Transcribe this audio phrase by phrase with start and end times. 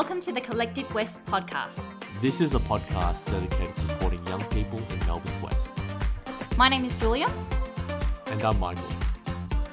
[0.00, 1.84] Welcome to the Collective West podcast.
[2.22, 5.76] This is a podcast dedicated to supporting young people in Melbourne's West.
[6.56, 7.30] My name is Julia.
[8.28, 8.82] And I'm Michael.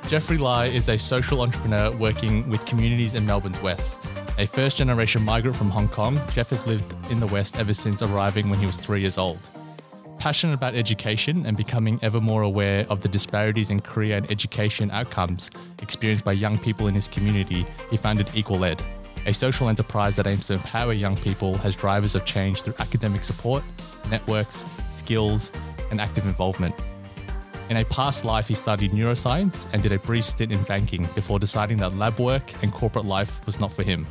[0.10, 4.06] Jeffrey Lai is a social entrepreneur working with communities in Melbourne's West.
[4.38, 8.02] A first generation migrant from Hong Kong, Jeff has lived in the West ever since
[8.02, 9.40] arriving when he was three years old.
[10.20, 14.92] Passionate about education and becoming ever more aware of the disparities in career and education
[14.92, 15.50] outcomes
[15.82, 18.84] experienced by young people in his community, he founded Equal Ed,
[19.26, 23.24] a social enterprise that aims to empower young people as drivers of change through academic
[23.24, 23.64] support,
[24.10, 25.52] networks, skills,
[25.92, 26.76] and active involvement.
[27.70, 31.38] In a past life, he studied neuroscience and did a brief stint in banking before
[31.38, 34.08] deciding that lab work and corporate life was not for him.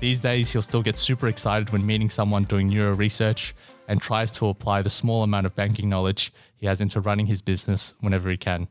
[0.00, 3.54] These days, he'll still get super excited when meeting someone doing neuro research
[3.86, 7.40] and tries to apply the small amount of banking knowledge he has into running his
[7.40, 8.66] business whenever he can.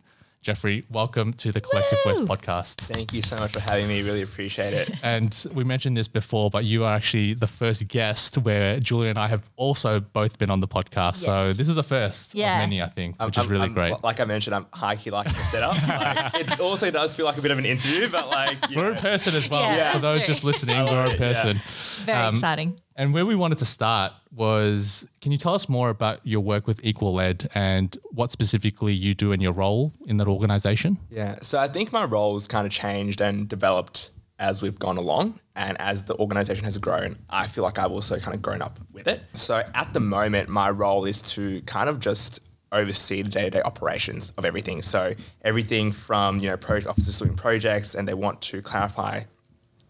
[0.45, 2.13] Jeffrey, welcome to the Collective Woo!
[2.13, 2.77] West podcast.
[2.77, 4.02] Thank you so much for having me.
[4.02, 4.89] Really appreciate it.
[5.03, 9.20] And we mentioned this before, but you are actually the first guest where Julia and
[9.20, 11.17] I have also both been on the podcast.
[11.17, 12.56] So this is a first Yeah.
[12.56, 14.03] of many, I think, which I'm- is really I'm- great.
[14.03, 15.75] Like I mentioned, I'm high key liking the setup.
[15.88, 18.86] Like, it also does feel like a bit of an interview, but like you We're
[18.86, 19.61] know, in person as well.
[19.61, 20.28] Yeah, For that's those true.
[20.33, 21.33] just listening, I love we're in it, yeah.
[21.33, 21.61] person.
[22.05, 22.81] Very Um, exciting.
[22.95, 26.67] And where we wanted to start was can you tell us more about your work
[26.67, 30.98] with Equal Ed and what specifically you do in your role in that organization?
[31.09, 31.39] Yeah.
[31.42, 35.39] So I think my role's kind of changed and developed as we've gone along.
[35.56, 38.80] And as the organization has grown, I feel like I've also kind of grown up
[38.92, 39.22] with it.
[39.33, 44.31] So at the moment, my role is to kind of just oversee the day-to-day operations
[44.38, 44.81] of everything.
[44.81, 49.23] So everything from, you know, project officers doing projects and they want to clarify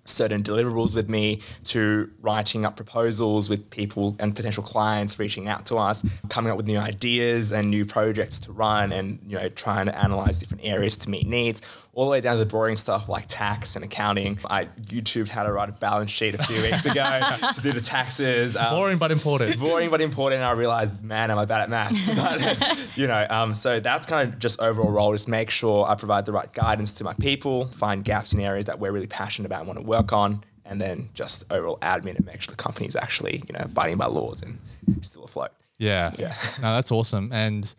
[0.06, 5.66] certain deliverables with me to writing up proposals with people and potential clients reaching out
[5.66, 9.50] to us coming up with new ideas and new projects to run and you know
[9.50, 11.62] trying to analyze different areas to meet needs
[11.94, 15.44] all the way down to the boring stuff like tax and accounting i youtubed how
[15.44, 17.04] to write a balance sheet a few weeks ago
[17.54, 19.60] to do the taxes um, Boring but important.
[19.60, 20.40] boring but important.
[20.40, 22.10] And I realized, man, am I bad at maths?
[22.22, 25.96] But, you know, um, so that's kind of just overall role, just make sure I
[25.96, 29.46] provide the right guidance to my people, find gaps in areas that we're really passionate
[29.48, 32.58] about and want to work on, and then just overall admin and make sure the
[32.58, 34.58] company is actually, you know, abiding by laws and
[35.02, 35.52] still afloat.
[35.78, 36.14] Yeah.
[36.18, 36.36] Yeah.
[36.62, 37.32] no, that's awesome.
[37.34, 37.74] And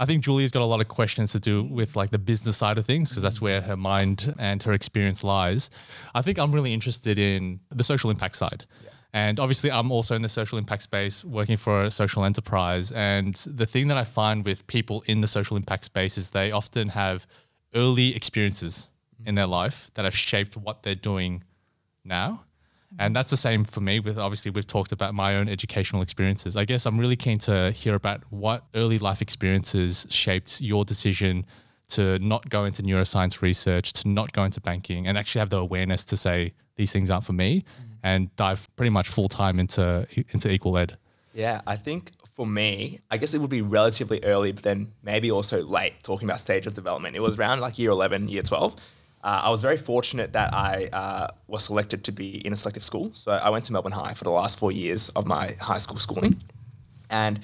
[0.00, 2.78] I think Julia's got a lot of questions to do with like the business side
[2.78, 5.70] of things because that's where her mind and her experience lies.
[6.14, 8.64] I think I'm really interested in the social impact side.
[9.12, 12.92] And obviously, I'm also in the social impact space working for a social enterprise.
[12.92, 16.52] And the thing that I find with people in the social impact space is they
[16.52, 17.26] often have
[17.74, 18.90] early experiences
[19.24, 21.42] in their life that have shaped what they're doing
[22.08, 22.44] now.
[22.92, 23.12] And mm-hmm.
[23.14, 26.56] that's the same for me with obviously we've talked about my own educational experiences.
[26.56, 31.44] I guess I'm really keen to hear about what early life experiences shaped your decision
[31.90, 35.58] to not go into neuroscience research, to not go into banking and actually have the
[35.58, 37.92] awareness to say these things aren't for me mm-hmm.
[38.02, 40.96] and dive pretty much full time into into equal ed.
[41.34, 45.30] Yeah, I think for me, I guess it would be relatively early, but then maybe
[45.30, 47.16] also late talking about stage of development.
[47.16, 48.76] It was around like year 11, year 12.
[49.22, 52.84] Uh, I was very fortunate that I uh, was selected to be in a selective
[52.84, 53.10] school.
[53.14, 55.96] So I went to Melbourne High for the last four years of my high school
[55.96, 56.40] schooling.
[57.10, 57.40] And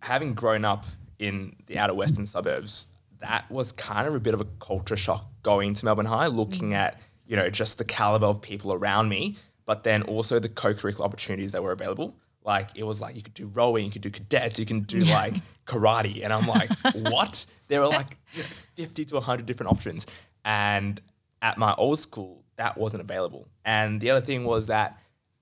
[0.00, 0.86] having grown up
[1.18, 2.88] in the outer western suburbs,
[3.20, 6.74] that was kind of a bit of a culture shock going to Melbourne High, looking
[6.74, 9.36] at, you know, just the caliber of people around me,
[9.66, 12.16] but then also the co-curricular opportunities that were available.
[12.44, 14.98] Like it was like you could do rowing, you could do cadets, you can do
[15.00, 15.34] like
[15.66, 16.22] karate.
[16.22, 17.46] And I'm like, what?
[17.68, 20.06] There were like you know, 50 to 100 different options.
[20.44, 21.00] And
[21.42, 23.48] at my old school, that wasn't available.
[23.64, 24.98] And the other thing was that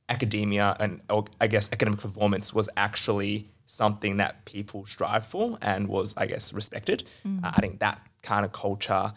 [0.09, 5.89] academia and or I guess academic performance was actually something that people strive for and
[5.89, 7.05] was I guess respected.
[7.45, 9.13] Uh, I think that kind of culture.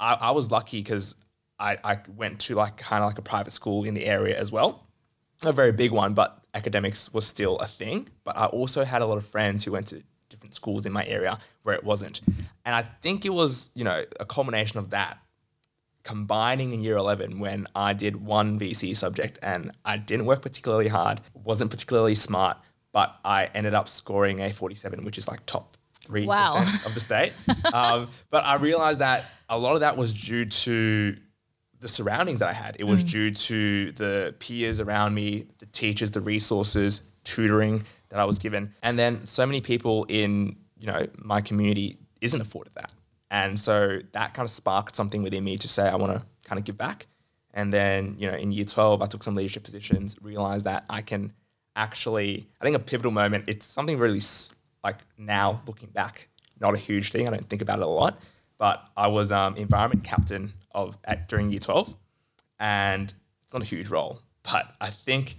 [0.00, 1.16] I, I was lucky because
[1.58, 4.52] I, I went to like kind of like a private school in the area as
[4.52, 4.86] well,
[5.44, 8.08] a very big one, but academics was still a thing.
[8.24, 10.02] But I also had a lot of friends who went to
[10.38, 12.20] different schools in my area where it wasn't,
[12.64, 15.18] and I think it was you know a combination of that
[16.04, 20.88] combining in year 11 when I did one VCE subject and I didn't work particularly
[20.88, 22.56] hard, wasn't particularly smart,
[22.92, 25.76] but I ended up scoring a 47, which is like top
[26.06, 26.56] 3% Wow.
[26.86, 27.34] of the state.
[27.74, 31.16] um, but I realized that a lot of that was due to
[31.80, 32.76] the surroundings that I had.
[32.78, 38.24] It was due to the peers around me, the teachers, the resources, tutoring that I
[38.24, 38.74] was given.
[38.82, 42.92] And then so many people in, you know, my community isn't afforded that.
[43.30, 46.58] And so that kind of sparked something within me to say I want to kind
[46.58, 47.06] of give back.
[47.52, 51.02] And then, you know, in year 12, I took some leadership positions, realized that I
[51.02, 51.32] can
[51.76, 54.20] actually, I think a pivotal moment, it's something really
[54.82, 56.28] like now looking back,
[56.60, 57.26] not a huge thing.
[57.26, 58.20] I don't think about it a lot,
[58.58, 61.94] but I was um, environment captain of at during year 12
[62.60, 63.12] and
[63.44, 65.36] it's not a huge role, but I think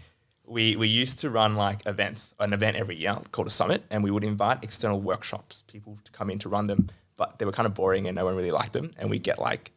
[0.49, 4.03] we we used to run like events, an event every year called a summit, and
[4.03, 7.51] we would invite external workshops, people to come in to run them, but they were
[7.51, 9.71] kind of boring and no one really liked them, and we get like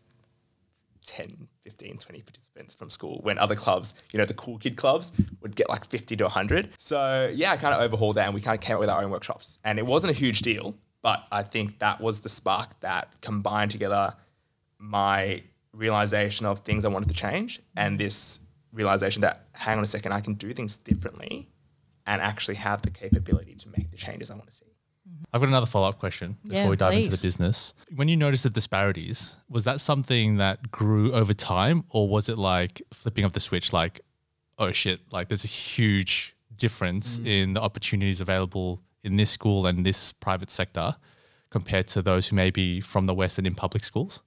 [1.07, 5.13] 10, 15, 20 participants from school when other clubs, you know, the cool kid clubs
[5.41, 6.71] would get like 50 to 100.
[6.79, 9.03] So, yeah, I kind of overhauled that and we kind of came up with our
[9.03, 9.59] own workshops.
[9.65, 13.73] And it wasn't a huge deal, but I think that was the spark that combined
[13.73, 14.15] together
[14.79, 15.43] my
[15.73, 18.39] realization of things I wanted to change and this
[18.73, 21.51] realization that, hang on a second, I can do things differently
[22.07, 24.67] and actually have the capability to make the changes I want to see.
[25.33, 27.75] I've got another follow up question before Yeah, we dive into the business.
[27.95, 32.39] When you noticed the disparities, was that something that grew over time, or was it
[32.39, 34.03] like flipping of the switch, like,
[34.59, 37.27] oh shit, like there's a huge difference mm.
[37.27, 40.97] in the opportunities available in this school and this private sector
[41.51, 44.21] compared to those who may be from the West and in public schools?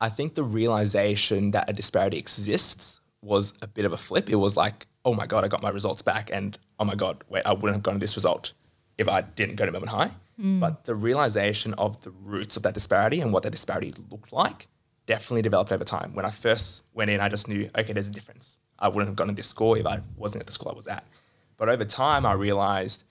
[0.00, 4.28] I think the realization that a disparity exists was a bit of a flip.
[4.30, 6.30] It was like, oh my God, I got my results back.
[6.32, 8.52] And oh my God, wait, I wouldn't have gotten this result
[8.98, 10.10] if I didn't go to Melbourne High.
[10.40, 10.60] Hmm.
[10.60, 14.68] But the realization of the roots of that disparity and what that disparity looked like
[15.06, 16.14] definitely developed over time.
[16.14, 18.58] When I first went in, I just knew, okay, there's a difference.
[18.78, 21.06] I wouldn't have gotten this score if I wasn't at the school I was at.
[21.56, 23.04] But over time, I realized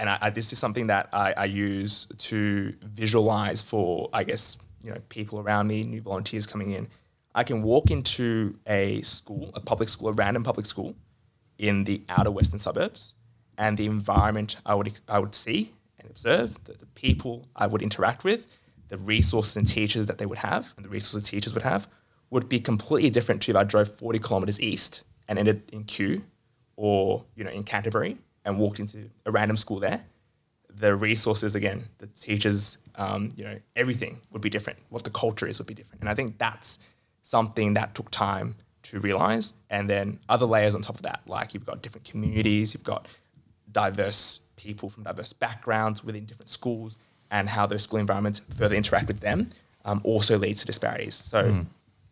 [0.00, 4.56] and I, I, this is something that I, I use to visualize for, I guess,
[4.82, 6.88] you know, people around me, new volunteers coming in.
[7.34, 10.96] I can walk into a school, a public school, a random public school
[11.58, 13.14] in the outer western suburbs,
[13.56, 17.82] and the environment I would I would see and observe, the, the people I would
[17.82, 18.46] interact with,
[18.88, 21.86] the resources and teachers that they would have, and the resources teachers would have,
[22.30, 26.24] would be completely different to if I drove 40 kilometers east and ended in Kew
[26.76, 30.04] or you know in Canterbury and walked into a random school there.
[30.72, 34.78] The resources again, the teachers, um, you know, everything would be different.
[34.88, 36.78] What the culture is would be different, and I think that's
[37.22, 39.52] something that took time to realize.
[39.68, 43.06] And then other layers on top of that, like you've got different communities, you've got
[43.70, 46.96] diverse people from diverse backgrounds within different schools,
[47.30, 49.48] and how those school environments further interact with them
[49.84, 51.14] um, also leads to disparities.
[51.14, 51.64] So,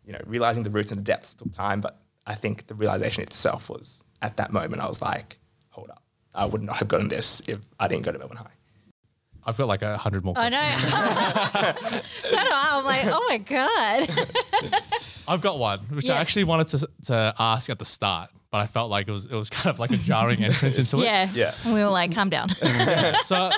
[0.05, 3.23] you know, realizing the roots and the depths took time, but I think the realization
[3.25, 5.39] itself was at that moment, I was like,
[5.71, 6.03] hold up,
[6.35, 8.58] I would not have gotten this if I didn't go to Melbourne High.
[9.49, 10.35] I've got like a hundred more.
[10.37, 10.69] I know.
[12.23, 12.69] so do I.
[12.79, 14.83] I'm like, oh my God.
[15.29, 18.67] I've got one, which I actually wanted to, to ask at the start, but I
[18.67, 21.05] felt like it was it was kind of like a jarring entrance into it.
[21.05, 21.31] yeah.
[21.35, 21.55] Yeah.
[21.67, 22.49] We were like, calm down.
[23.25, 23.51] So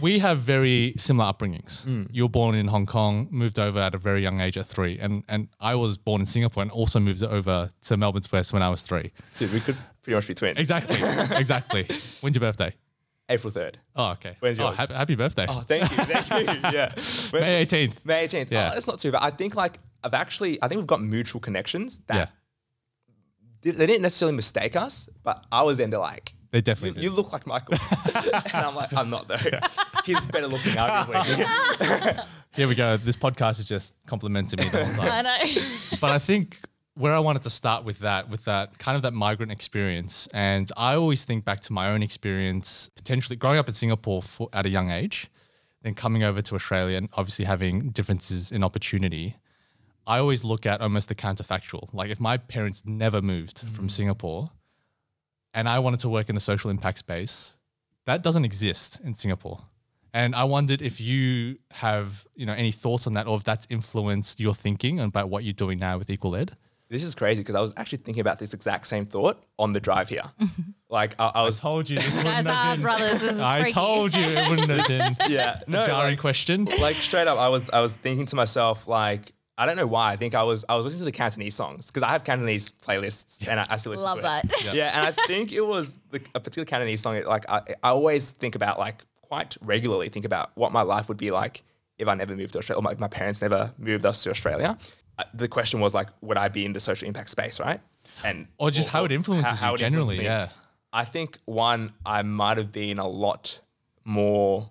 [0.00, 1.84] we have very similar upbringings.
[1.84, 2.08] Mm.
[2.10, 4.98] You were born in Hong Kong, moved over at a very young age at three,
[4.98, 8.62] and and I was born in Singapore and also moved over to Melbourne's West when
[8.62, 9.12] I was three.
[9.36, 10.58] Dude, we could pretty much be twins.
[10.58, 10.96] Exactly,
[11.38, 11.84] exactly.
[12.20, 12.74] When's your birthday?
[13.28, 13.74] April 3rd.
[13.96, 14.36] Oh, okay.
[14.40, 15.46] When's oh, happy, happy birthday.
[15.48, 15.96] Oh, thank you.
[16.04, 16.60] Thank you.
[16.72, 16.92] Yeah.
[17.30, 18.04] When- May eighteenth.
[18.04, 18.50] May 18th.
[18.50, 18.70] Yeah.
[18.70, 19.22] Oh, that's not too bad.
[19.22, 22.26] I think like I've actually, I think we've got mutual connections that Yeah,
[23.62, 27.08] di- they didn't necessarily mistake us, but I was then to like, they definitely you
[27.08, 27.16] did.
[27.16, 27.76] look like Michael.
[28.14, 29.38] and I'm like, I'm not though.
[30.04, 32.24] He's better looking arguably.
[32.54, 32.96] Here we go.
[32.98, 35.10] This podcast is just complimenting me the whole time.
[35.10, 35.62] I know.
[36.00, 36.60] but I think
[36.94, 40.70] where I wanted to start with that, with that kind of that migrant experience, and
[40.76, 44.64] I always think back to my own experience, potentially growing up in Singapore for, at
[44.64, 45.28] a young age,
[45.82, 49.36] then coming over to Australia, and obviously having differences in opportunity.
[50.06, 51.88] I always look at almost the counterfactual.
[51.92, 53.90] Like if my parents never moved from mm.
[53.90, 54.50] Singapore,
[55.52, 57.54] and I wanted to work in the social impact space,
[58.06, 59.62] that doesn't exist in Singapore.
[60.12, 63.66] And I wondered if you have, you know, any thoughts on that, or if that's
[63.68, 66.56] influenced your thinking about what you're doing now with Equal Ed.
[66.94, 69.80] This is crazy because I was actually thinking about this exact same thought on the
[69.80, 70.22] drive here.
[70.40, 70.62] Mm-hmm.
[70.88, 73.20] like I, I was, told you this Guys are brothers.
[73.20, 73.72] This is I freaky.
[73.72, 76.66] told you it wouldn't have been yeah, no, a jarring like, question.
[76.78, 79.32] like straight up, I was I was thinking to myself like.
[79.56, 80.12] I don't know why.
[80.12, 82.72] I think I was I was listening to the Cantonese songs because I have Cantonese
[82.72, 84.44] playlists and I, I still listen Love to that.
[84.46, 84.74] it.
[84.74, 84.90] Yeah.
[84.92, 87.22] and I think it was the, a particular Cantonese song.
[87.24, 91.18] Like I, I always think about like quite regularly think about what my life would
[91.18, 91.62] be like
[91.98, 94.30] if I never moved to Australia, or my, if my parents never moved us to
[94.30, 94.76] Australia.
[95.32, 97.80] The question was like, would I be in the social impact space, right?
[98.24, 100.24] And Or just how it influences you it generally, me.
[100.24, 100.48] yeah.
[100.92, 103.60] I think one, I might have been a lot
[104.04, 104.70] more,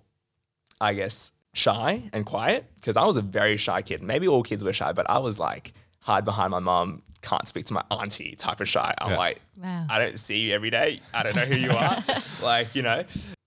[0.80, 4.02] I guess, shy and quiet because I was a very shy kid.
[4.02, 7.64] Maybe all kids were shy, but I was like hide behind my mom, can't speak
[7.66, 8.94] to my auntie type of shy.
[8.98, 9.18] I'm Yeah.
[9.18, 9.86] like, Wow.
[9.88, 11.00] I don't see you every day.
[11.14, 11.96] I don't know who you are.
[12.42, 13.04] like, you know,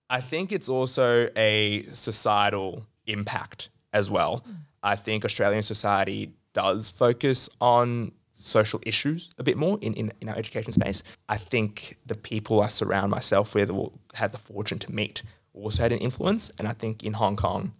[0.09, 4.37] I think it's also a societal impact as well.
[4.45, 4.51] Hmm.
[4.83, 6.31] I think Australian society
[6.63, 10.99] does focus on social issues a bit more in, in, in our education space.
[11.29, 15.21] I think the people I surround myself with or had the fortune to meet
[15.53, 16.43] also had an influence.
[16.57, 17.73] And I think in Hong Kong,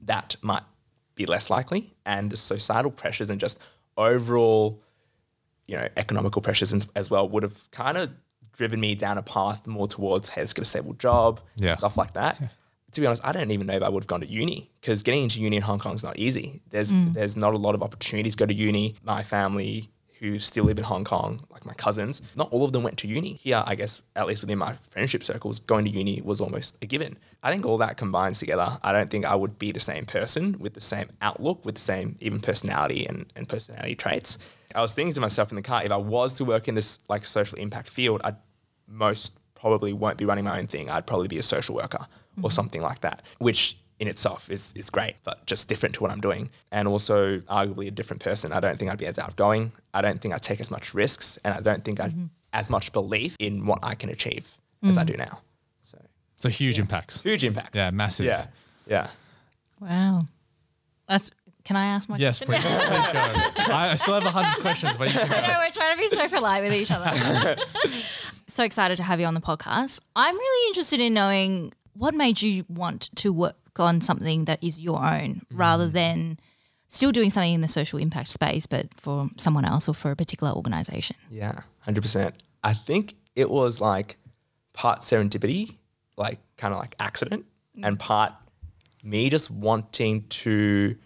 [0.00, 0.64] that might
[1.14, 1.82] be less likely.
[2.04, 3.56] And the societal pressures and just
[3.96, 4.82] overall
[5.68, 8.10] you know, economical pressures as well would have kind of
[8.52, 11.76] driven me down a path more towards, hey, let's get a stable job, Yeah.
[11.76, 12.34] stuff like that.
[12.92, 15.02] To be honest, I don't even know if I would have gone to uni because
[15.02, 16.60] getting into uni in Hong Kong is not easy.
[16.70, 17.14] There's mm.
[17.14, 18.96] there's not a lot of opportunities to go to uni.
[19.02, 19.90] My family
[20.22, 23.08] who still live in Hong Kong, like my cousins, not all of them went to
[23.08, 23.34] uni.
[23.34, 26.86] Here, I guess, at least within my friendship circles, going to uni was almost a
[26.86, 27.18] given.
[27.42, 28.78] I think all that combines together.
[28.84, 31.80] I don't think I would be the same person with the same outlook, with the
[31.80, 34.38] same even personality and, and personality traits.
[34.76, 37.00] I was thinking to myself in the car, if I was to work in this
[37.08, 38.36] like social impact field, I'd
[38.86, 40.88] most probably won't be running my own thing.
[40.88, 42.48] I'd probably be a social worker or mm-hmm.
[42.48, 46.20] something like that, which in itself is, is great, but just different to what I'm
[46.20, 46.50] doing.
[46.72, 48.52] And also arguably a different person.
[48.52, 49.70] I don't think I'd be as outgoing.
[49.94, 51.38] I don't think I'd take as much risks.
[51.44, 52.26] And I don't think I'd mm-hmm.
[52.52, 55.06] as much belief in what I can achieve as I mm.
[55.06, 55.38] do now.
[55.82, 55.98] So
[56.34, 57.22] So huge impacts.
[57.22, 57.76] huge impact.
[57.76, 58.26] Yeah, massive.
[58.26, 58.46] Yeah.
[58.88, 59.08] Yeah.
[59.80, 60.26] Wow.
[61.08, 61.30] That's.
[61.64, 62.60] Can I ask my Yes, question?
[62.60, 63.72] please, please go.
[63.72, 66.02] I, I still have a hundred questions, but you can I know we're trying to
[66.02, 67.56] be so polite with each other.
[68.48, 70.00] so excited to have you on the podcast.
[70.16, 74.80] I'm really interested in knowing what made you want to work on something that is
[74.80, 75.92] your own rather mm.
[75.92, 76.38] than
[76.88, 80.16] still doing something in the social impact space, but for someone else or for a
[80.16, 81.16] particular organization.
[81.30, 82.34] Yeah, hundred percent.
[82.62, 84.18] I think it was like
[84.72, 85.76] part serendipity,
[86.16, 87.46] like kind of like accident,
[87.76, 87.86] mm.
[87.86, 88.32] and part
[89.02, 90.96] me just wanting to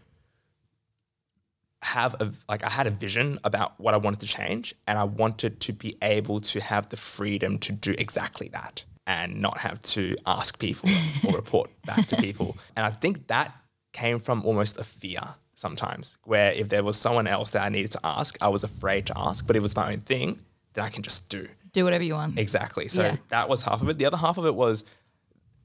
[1.83, 5.05] have a like I had a vision about what I wanted to change, and I
[5.05, 9.81] wanted to be able to have the freedom to do exactly that and not have
[9.81, 10.89] to ask people
[11.27, 12.57] or report back to people.
[12.75, 13.55] And I think that
[13.93, 15.21] came from almost a fear
[15.55, 19.07] sometimes, where if there was someone else that I needed to ask, I was afraid
[19.07, 19.47] to ask.
[19.47, 20.39] But if it was my own thing,
[20.75, 21.49] then I can just do.
[21.73, 22.39] Do whatever you want.
[22.39, 22.89] Exactly.
[22.89, 23.17] So Yeah.
[23.29, 23.99] that was half of it.
[23.99, 24.85] The other half of it was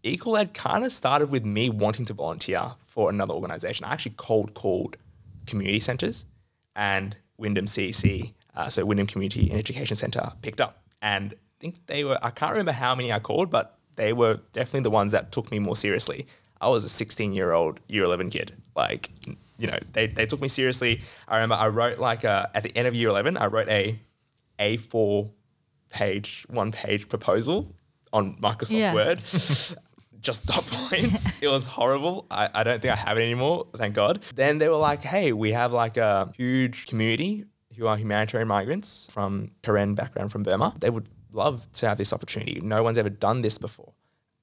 [0.03, 3.85] Equal Ed kind of started with me wanting to volunteer for another organization.
[3.85, 4.97] I actually cold called
[5.45, 6.25] community centers
[6.75, 10.83] and Wyndham CEC, uh, so Wyndham Community and Education Center, picked up.
[11.01, 14.81] And think they were, I can't remember how many I called, but they were definitely
[14.81, 16.25] the ones that took me more seriously.
[16.59, 18.53] I was a 16 year old year 11 kid.
[18.75, 19.09] Like,
[19.57, 21.01] you know, they, they took me seriously.
[21.27, 23.99] I remember I wrote like a, at the end of year 11, I wrote a
[24.59, 25.29] A4
[25.89, 27.73] page, one page proposal
[28.13, 28.93] on Microsoft Yeah.
[28.93, 29.19] Word.
[30.21, 31.25] Just dot points.
[31.41, 32.27] it was horrible.
[32.29, 34.21] I, I don't think I have it anymore, thank God.
[34.35, 39.07] Then they were like, hey, we have like a huge community who are humanitarian migrants
[39.09, 40.75] from Karen background from Burma.
[40.79, 42.59] They would love to have this opportunity.
[42.61, 43.93] No one's ever done this before.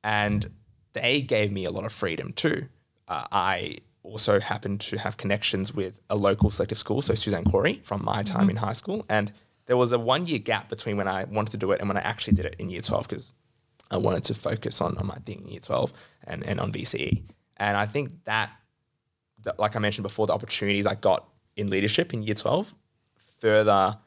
[0.02, 0.50] And
[0.92, 2.68] they gave me a lot of freedom too.
[3.06, 7.80] Uh, I also happened to have connections with a local selective school, so Suzanne Cory
[7.84, 9.04] from my time in high school.
[9.08, 9.32] And
[9.66, 11.96] there was a one year gap between when I wanted to do it and when
[11.96, 13.32] I actually did it in year 12 because
[13.90, 15.92] I wanted to focus on, on my thing in year 12
[16.24, 17.22] and, and on VCE.
[17.56, 18.50] And I think that,
[19.42, 22.74] that, like I mentioned before, the opportunities I got in leadership in year 12
[23.38, 23.98] further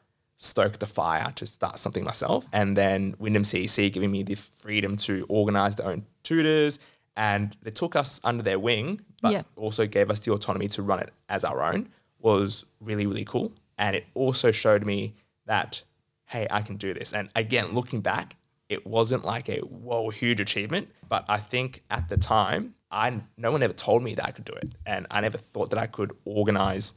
[0.42, 2.46] stoked the fire to start something myself.
[2.52, 6.78] And then Wyndham CEC giving me the freedom to organize their own tutors.
[7.16, 9.42] And they took us under their wing, but Yeah.
[9.56, 13.52] also gave us the autonomy to run it as our own was really, really cool.
[13.78, 15.14] And it also showed me
[15.46, 15.82] that,
[16.26, 17.12] hey, I can do this.
[17.12, 18.36] And again, looking back,
[18.68, 23.52] it wasn't like a whoa huge achievement, but I think at the time, I no
[23.52, 25.86] one ever told me that I could do it, and I never thought that I
[25.86, 26.94] could organize,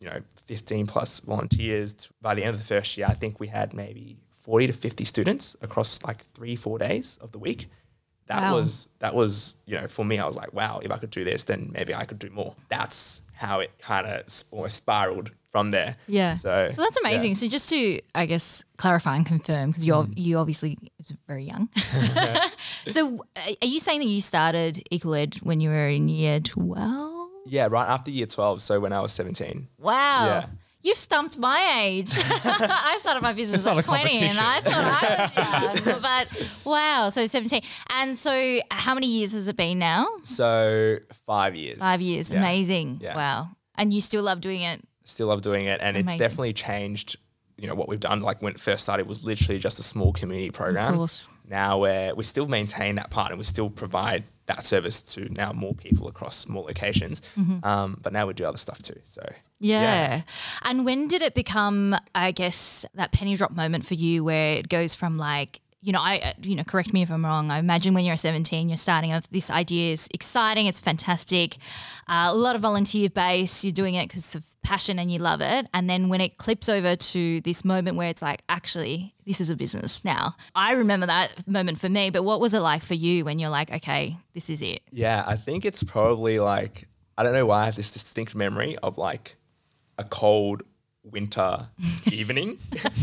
[0.00, 2.08] you know, 15 plus volunteers.
[2.20, 5.04] By the end of the first year, I think we had maybe 40 to 50
[5.04, 7.68] students across like three, four days of the week.
[8.26, 8.56] That Wow.
[8.56, 11.22] was that was you know for me, I was like, wow, if I could do
[11.24, 12.56] this, then maybe I could do more.
[12.68, 14.24] That's how it kind of
[14.70, 15.94] spiraled from there.
[16.06, 16.36] Yeah.
[16.36, 17.34] So, So that's amazing.
[17.34, 20.12] So just to, I guess, clarify and confirm, because you're mm.
[20.16, 20.76] you obviously
[21.26, 21.68] very young.
[22.88, 23.24] so
[23.62, 27.15] are you saying that you started Equal Ed when you were in year twelve?
[27.46, 28.62] Yeah, right after year 12.
[28.62, 29.68] So when I was 17.
[29.78, 30.26] Wow.
[30.26, 30.46] Yeah.
[30.82, 32.10] You've stumped my age.
[32.14, 36.00] I started my business at 20 and I thought I was young.
[36.02, 37.60] But wow, so 17.
[37.90, 40.06] And so how many years has it been now?
[40.22, 41.78] So five years.
[41.78, 42.30] Five years.
[42.30, 42.38] Yeah.
[42.38, 43.00] Amazing.
[43.02, 43.16] Yeah.
[43.16, 43.48] Wow.
[43.74, 44.80] And you still love doing it.
[45.02, 45.80] Still love doing it.
[45.82, 47.16] And it's definitely changed,
[47.56, 48.20] you know, what we've done.
[48.20, 50.94] Like when it first started, it was literally just a small community program.
[50.96, 51.28] course.
[51.48, 55.52] Now where we still maintain that part and we still provide that service to now
[55.52, 57.20] more people across more locations.
[57.36, 57.64] Mm-hmm.
[57.66, 58.98] Um, but now we do other stuff too.
[59.04, 59.22] So
[59.58, 60.22] Yeah.
[60.62, 64.68] And when did it become, I guess, that penny drop moment for you where it
[64.68, 67.50] goes from like, you know, I, uh, you know, correct me if I'm wrong.
[67.50, 71.56] I imagine when you're 17, you're starting off, this idea is exciting, it's fantastic,
[72.08, 75.40] uh, a lot of volunteer base, you're doing it because of passion and you love
[75.40, 75.66] it.
[75.74, 79.50] And then when it clips over to this moment where it's like, actually, this is
[79.50, 80.34] a business now.
[80.54, 83.50] I remember that moment for me, but what was it like for you when you're
[83.50, 84.80] like, okay, this is it?
[84.90, 88.76] Yeah, I think it's probably like I don't know why I have this distinct memory
[88.82, 89.36] of like
[89.98, 90.62] a cold
[91.10, 91.62] winter
[92.12, 92.58] evening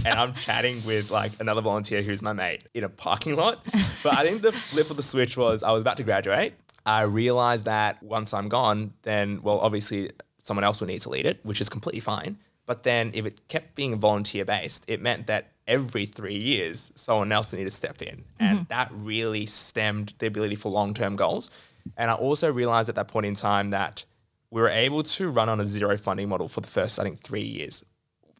[0.05, 3.63] and I'm chatting with like another volunteer who's my mate in a parking lot.
[4.03, 6.53] But I think the flip of the switch was I was about to graduate.
[6.85, 11.25] I realized that once I'm gone, then, well, obviously someone else will need to lead
[11.25, 12.37] it, which is completely fine.
[12.65, 17.31] But then if it kept being volunteer based, it meant that every three years, someone
[17.31, 18.23] else would need to step in.
[18.39, 18.67] And mm-hmm.
[18.69, 21.49] that really stemmed the ability for long term goals.
[21.97, 24.05] And I also realized at that point in time that
[24.49, 27.19] we were able to run on a zero funding model for the first, I think,
[27.19, 27.83] three years.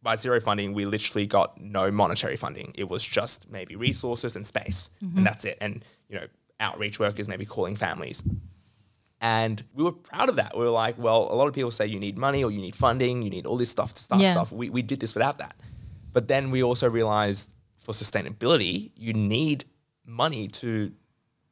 [0.03, 2.73] By zero funding, we literally got no monetary funding.
[2.75, 5.23] It was just maybe resources and space, and mm-hmm.
[5.23, 5.57] that's it.
[5.61, 6.27] And you know,
[6.59, 8.21] outreach workers maybe calling families.
[9.21, 10.57] And we were proud of that.
[10.57, 12.75] We were like, well, a lot of people say you need money or you need
[12.75, 14.33] funding, you need all this stuff to start Yeah.
[14.33, 14.51] stuff.
[14.51, 15.55] We, we did this without that.
[16.11, 19.63] But then we also realized for sustainability, you need
[20.05, 20.91] money to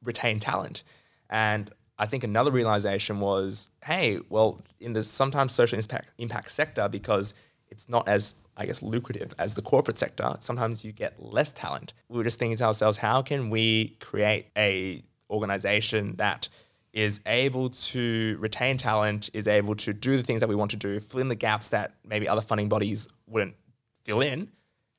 [0.03, 0.84] retain talent.
[1.29, 6.89] And I think another realization was, hey, well, in the sometimes social impact, impact sector,
[6.89, 7.34] because
[7.70, 11.93] it's not as, I guess, lucrative as the corporate sector, sometimes you get less talent.
[12.10, 16.50] We were just thinking to ourselves, how can we create a organization that
[16.93, 20.77] is able to retain talent, is able to do the things that we want to
[20.77, 23.55] do, fill in the gaps that maybe other funding bodies wouldn't
[24.03, 24.51] fill in.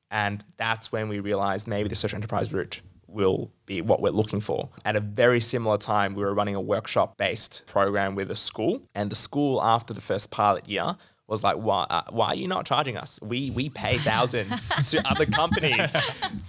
[0.09, 4.39] And that's when we realized maybe the social enterprise route will be what we're looking
[4.39, 4.69] for.
[4.85, 8.81] At a very similar time, we were running a workshop based program with a school.
[8.95, 10.95] And the school, after the first pilot year,
[11.33, 13.19] was like, why, uh, why are you not charging us?
[13.21, 14.55] We, we pay thousands
[14.91, 15.95] to other companies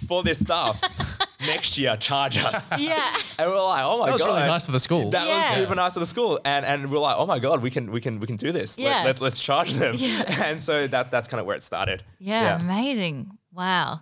[0.07, 0.81] for this stuff.
[1.45, 2.71] Next year, charge us.
[2.79, 3.03] Yeah.
[3.37, 5.09] And we're like, oh my god, That was god, really nice for the school.
[5.11, 7.69] That was super nice for the school, and and we're like, oh my god, we
[7.69, 8.77] can we can we can do this.
[8.79, 9.03] Yeah.
[9.03, 9.95] Let, us let's charge them.
[10.43, 12.03] And so that that's kind of where it started.
[12.19, 13.37] Yeah, amazing.
[13.53, 14.01] Wow.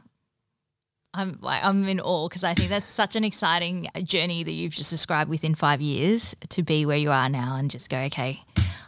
[1.13, 4.73] I'm like I'm in awe because I think that's such an exciting journey that you've
[4.73, 8.41] just described within five years to be where you are now and just go, okay,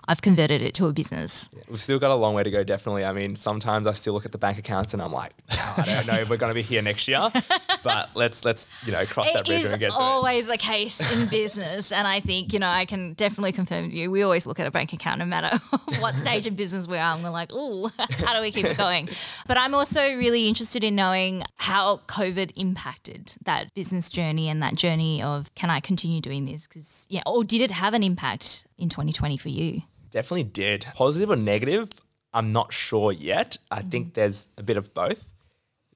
[0.08, 1.50] I've converted it to a business.
[1.68, 3.06] We've still got a long way to go, definitely.
[3.06, 5.86] I mean, sometimes I still look at the bank accounts and I'm like, "Wow, I
[5.86, 7.30] don't know if we're going to be here next year,
[7.84, 10.02] but let's let's you know cross that bridge when we get to it.
[10.02, 13.96] always the case in business, and I think you know I can definitely confirm to
[13.96, 14.12] you.
[14.12, 15.58] We always look at a bank account, no matter
[16.00, 18.78] what stage of business we are, and we're like, "Oh, how do we keep it
[18.78, 19.10] going?"
[19.48, 24.76] But I'm also really interested in knowing how COVID impacted that business journey and that
[24.76, 26.68] journey of can I continue doing this?
[26.68, 29.82] Because yeah, or did it have an impact in 2020 for you?
[30.16, 30.88] Definitely did.
[30.94, 31.90] Positive or negative,
[32.34, 33.58] I'm not sure yet.
[33.70, 33.90] I mm-hmm.
[33.90, 35.34] think there's a bit of both.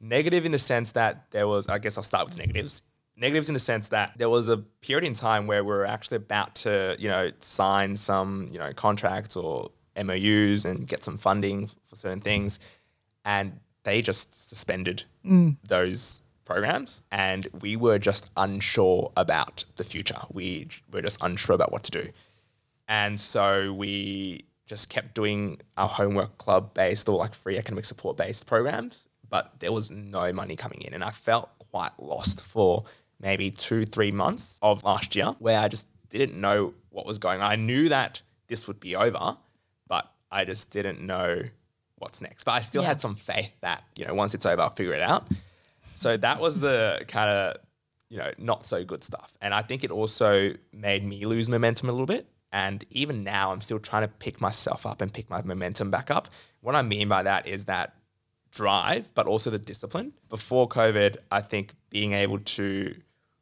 [0.02, 2.82] Negative in the sense that there was, I guess I'll start with negatives.
[3.16, 6.18] Negatives in the sense that there was a period in time where we are actually
[6.18, 11.70] about to, you know, sign some, you know, contracts or MOUs and get some funding
[11.88, 12.60] for certain things.
[13.24, 15.56] And they just suspended mm.
[15.66, 20.20] those programs and we were just unsure about the future.
[20.30, 22.10] We were just unsure about what to do.
[22.90, 28.18] And so we just kept doing our homework club based or like free academic support
[28.18, 30.94] based programs, but there was no money coming in.
[30.94, 32.84] And I felt quite lost for
[33.20, 37.40] maybe two, three months of last year where I just didn't know what was going
[37.42, 37.52] on.
[37.52, 39.38] I knew that this would be over,
[39.88, 41.44] but I just didn't know
[41.98, 42.44] what's next.
[42.44, 42.88] But I still Yeah.
[42.90, 45.28] had some faith that, you know, once it's over, I'll figure it out.
[45.96, 47.58] So that was the kind of,
[48.10, 49.34] you know, not so good stuff.
[49.42, 52.26] And I think it also made me lose momentum a little bit.
[52.52, 56.10] And even now, I'm still trying to pick myself up and pick my momentum back
[56.10, 56.30] up.
[56.62, 57.94] What I mean by that is that
[58.52, 60.14] drive, but also the discipline.
[60.30, 62.96] Before COVID, I think being able to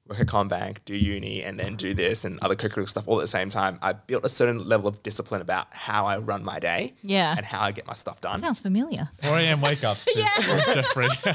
[0.09, 3.21] work at CommBank, do uni, and then do this and other co-curricular stuff all at
[3.23, 6.59] the same time, I built a certain level of discipline about how I run my
[6.59, 7.33] day Yeah.
[7.35, 8.39] and how I get my stuff done.
[8.41, 9.09] Sounds familiar.
[9.23, 9.61] 4 a.m.
[9.61, 10.07] wake ups.
[10.15, 10.27] Yeah.
[10.73, 11.07] Jeffrey.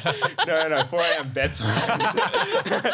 [0.47, 1.33] no, no, no, 4 a.m.
[1.33, 2.01] bedtime.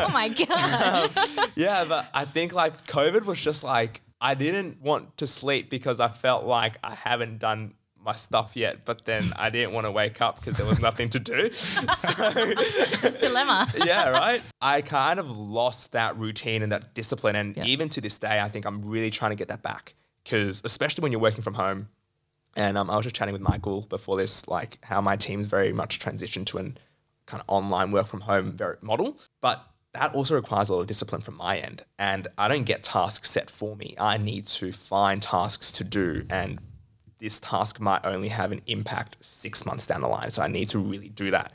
[0.00, 1.16] Oh my god.
[1.16, 5.70] Um, yeah, but I think like COVID was just like I didn't want to sleep
[5.70, 7.74] because I felt like I haven't done
[8.08, 11.10] my stuff yet, but then I didn't want to wake up because there was nothing
[11.10, 11.50] to do.
[11.98, 13.66] So Dilemma.
[13.84, 14.40] yeah, right.
[14.62, 17.64] I kind of lost that routine and that discipline, and Yeah.
[17.64, 19.94] even to this day, I think I'm really trying to get that back
[20.24, 21.88] because especially when you're working from home.
[22.56, 25.72] And um, I was just chatting with Michael before this, like how my team's very
[25.72, 26.76] much transitioned to an
[27.26, 29.16] kind of online work from home very model.
[29.40, 31.82] But that also requires a lot of discipline from my end.
[31.98, 33.94] And I don't get tasks set for me.
[33.98, 36.26] I need to find tasks to do.
[36.30, 36.58] And
[37.18, 40.30] this task might only have an impact six months down the line.
[40.30, 41.52] So I need to really do that.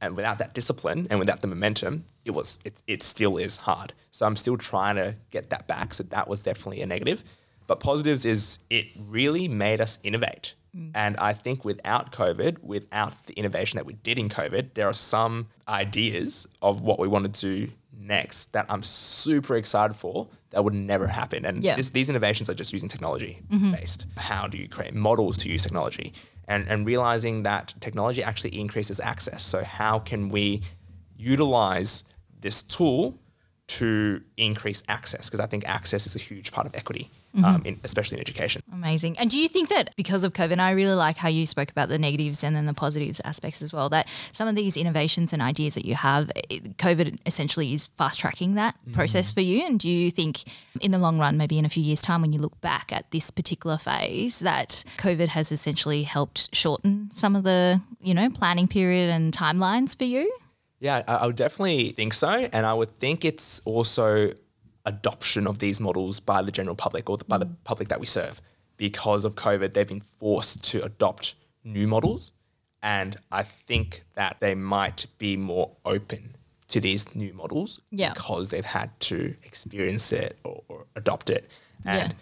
[0.00, 3.92] And without that discipline and without the momentum, it was it, it still is hard.
[4.10, 5.94] So I'm still trying to get that back.
[5.94, 7.22] So that was definitely a negative.
[7.66, 10.54] But positives is it really made us innovate.
[10.76, 10.90] Mm.
[10.94, 14.94] And I think without COVID, without the innovation that we did in COVID, there are
[14.94, 20.64] some ideas of what we want to do next that I'm super excited for that
[20.64, 21.44] would never happen.
[21.44, 21.76] And Yeah.
[21.76, 23.72] this, these innovations are just using technology mm-hmm.
[23.72, 24.06] based.
[24.16, 26.12] How do you create models to use technology?
[26.48, 29.42] And, and realizing that technology actually increases access.
[29.44, 30.62] So, how can we
[31.16, 32.02] utilize
[32.40, 33.18] this tool
[33.68, 35.28] to increase access?
[35.28, 37.08] Because I think access is a huge part of equity,
[37.44, 38.62] um, in, especially in education.
[38.72, 39.18] Amazing.
[39.18, 41.70] And do you think that because of COVID, and I really like how you spoke
[41.70, 45.32] about the negatives and then the positives aspects as well, that some of these innovations
[45.32, 49.64] and ideas that you have, it- COVID essentially is fast tracking that process for you?
[49.64, 50.42] And do you think
[50.80, 53.10] in the long run, maybe in a few years' time, when you look back at
[53.10, 58.68] this particular phase, that COVID has essentially helped shorten some of the, you know, planning
[58.68, 60.32] period and timelines for you?
[60.80, 62.28] Yeah, I, I would definitely think so.
[62.28, 64.32] And I would think it's also
[64.86, 67.54] adoption of these models by the general public or by the mm.
[67.64, 68.40] public that we serve.
[68.76, 72.32] Because of COVID, they've been forced to adopt new models.
[72.82, 76.36] And I think that they might be more open
[76.68, 78.14] to these new models Yeah.
[78.14, 81.50] because they've had to experience it or, or adopt it.
[81.84, 82.16] And Yeah.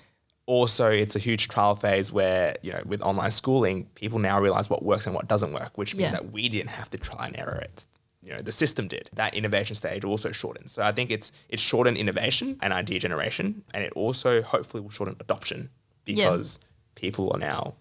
[0.47, 4.69] also it's a huge trial phase where, you know, with online schooling, people now realize
[4.69, 6.13] what works and what doesn't work, which means Yeah.
[6.13, 7.87] that we didn't have to try and error it.
[8.23, 9.09] You know, the system did.
[9.13, 10.71] That innovation stage also shortened.
[10.71, 14.91] So I think it's it's shortened innovation and idea generation, and it also hopefully will
[14.91, 15.71] shorten adoption
[16.05, 16.59] because
[16.95, 17.75] people are now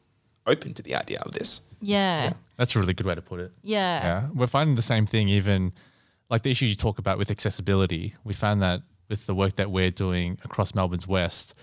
[0.46, 1.62] open to the idea of this.
[1.82, 2.34] Yeah.
[2.56, 3.52] That's a really good way to put it.
[3.62, 4.04] Yeah.
[4.04, 5.30] Yeah, we're finding the same thing.
[5.30, 5.74] Even
[6.30, 9.72] like the issue you talk about with accessibility, we found that with the work that
[9.72, 11.56] we're doing across Melbourne's West,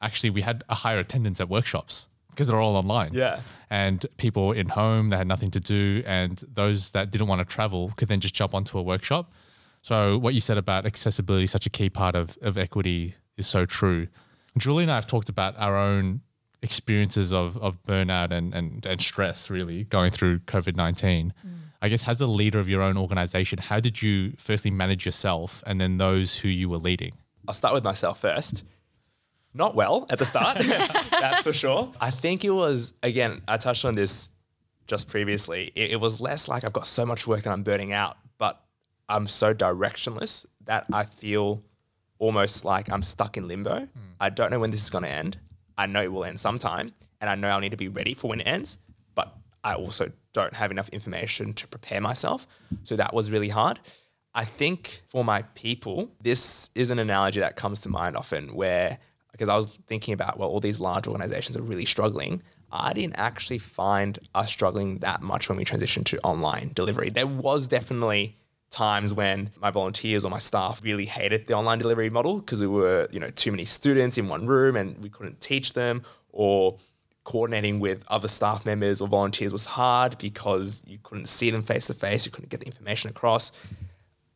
[0.00, 3.14] actually we had a higher attendance at workshops because they're all online.
[3.14, 3.40] Yeah.
[3.70, 7.44] and people in home they had nothing to do, and those that didn't want to
[7.44, 9.32] travel could then just jump onto a workshop.
[9.82, 13.64] So what you said about accessibility, such a key part of of equity, is so
[13.66, 14.08] true.
[14.58, 16.20] Julia and I have talked about our own
[16.62, 21.32] experiences of, of burnout and, and, and stress really going through COVID 19.
[21.44, 21.50] Mm.
[21.82, 25.64] I guess, as a leader of your own organization, how did you firstly manage yourself
[25.66, 27.14] and then those who you were leading?
[27.48, 28.62] I'll start with myself first.
[29.54, 30.58] Not well at the start,
[31.10, 31.92] that's for sure.
[32.00, 34.30] I think it was, again, I touched on this
[34.86, 35.72] just previously.
[35.74, 38.62] It, it was less like I've got so much work that I'm burning out, but
[39.08, 41.62] I'm so directionless that I feel
[42.18, 43.80] almost like I'm stuck in limbo.
[43.80, 43.88] Hmm.
[44.20, 45.38] I don't know when this is going to end.
[45.76, 48.28] I know it will end sometime, and I know I'll need to be ready for
[48.28, 48.78] when it ends,
[49.14, 49.34] but
[49.64, 52.46] I also don't have enough information to prepare myself.
[52.84, 53.80] So that was really hard.
[54.34, 58.98] I think for my people, this is an analogy that comes to mind often where,
[59.32, 62.42] because I was thinking about, well, all these large organizations are really struggling.
[62.70, 67.10] I didn't actually find us struggling that much when we transitioned to online delivery.
[67.10, 68.36] There was definitely
[68.70, 72.66] times when my volunteers or my staff really hated the online delivery model because we
[72.66, 76.78] were, you know, too many students in one room and we couldn't teach them or
[77.24, 81.86] coordinating with other staff members or volunteers was hard because you couldn't see them face
[81.86, 83.52] to face, you couldn't get the information across.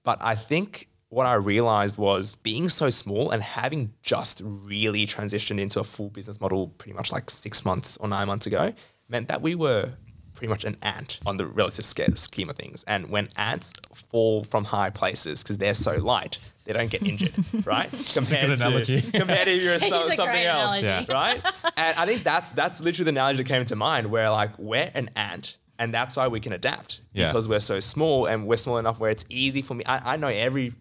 [0.04, 5.58] But I think what I realized was being so small and having just really transitioned
[5.58, 8.74] into a full business model pretty much like six months or nine months ago
[9.08, 9.92] meant that we were
[10.34, 12.84] pretty much an ant on the relative scale, scheme of things.
[12.86, 13.72] And when ants
[14.10, 17.32] fall from high places because they're so light, they don't get injured,
[17.66, 17.88] right?
[18.12, 19.00] Compared good analogy.
[19.00, 20.82] to compared to if you're so, a something great else.
[20.82, 21.06] Yeah.
[21.08, 21.42] right?
[21.78, 24.90] And I think that's that's literally the analogy that came to mind, where like we're
[24.92, 27.28] an ant, and that's why we can adapt Yeah.
[27.28, 29.82] because we're so small and we're small enough where it's easy for me.
[29.86, 30.74] I, I know every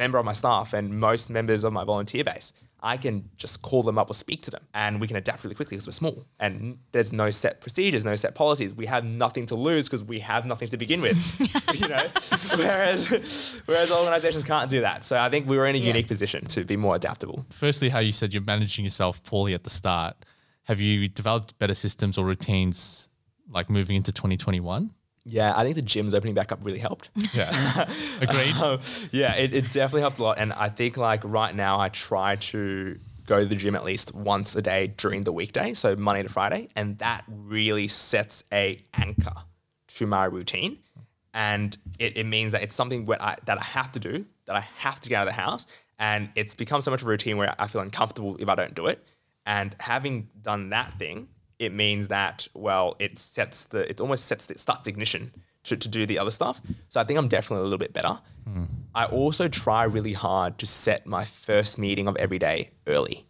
[0.00, 2.52] member of my staff and most members of my volunteer base.
[2.82, 5.54] I can just call them up or speak to them, and we can adapt really
[5.54, 6.24] quickly because we're small.
[6.38, 8.74] And there's no set procedures, no set policies.
[8.74, 11.18] We have nothing to lose because we have nothing to begin with.
[11.78, 12.06] you know,
[12.56, 15.04] whereas whereas organizations can't do that.
[15.04, 15.88] So I think we were in a Yeah.
[15.92, 17.44] unique position to be more adaptable.
[17.50, 20.16] Firstly, how you said you're managing yourself poorly at the start.
[20.64, 23.10] Have you developed better systems or routines
[23.50, 24.90] like moving into 2021?
[25.24, 27.10] Yeah, I think the gyms opening back up really helped.
[27.34, 27.88] Yeah.
[28.20, 28.54] Agreed.
[28.54, 28.80] Um,
[29.12, 30.38] yeah, it, it definitely helped a lot.
[30.38, 34.14] And I think like right now I try to go to the gym at least
[34.14, 38.78] once a day during the weekday, so Monday to Friday, and that really sets a
[38.94, 39.34] anchor
[39.86, 40.78] to my routine.
[41.32, 44.56] And it, it means that it's something where I, that I have to do, that
[44.56, 45.66] I have to get out of the house.
[45.98, 48.74] And it's become so much of a routine where I feel uncomfortable if I don't
[48.74, 49.04] do it.
[49.46, 51.28] And having done that thing,
[51.60, 55.32] it means that, well, it sets the, it almost sets the, starts ignition
[55.64, 56.60] to, to do the other stuff.
[56.88, 58.18] So I think I'm definitely a little bit better.
[58.96, 63.26] I also try really hard to set my first meeting of every day early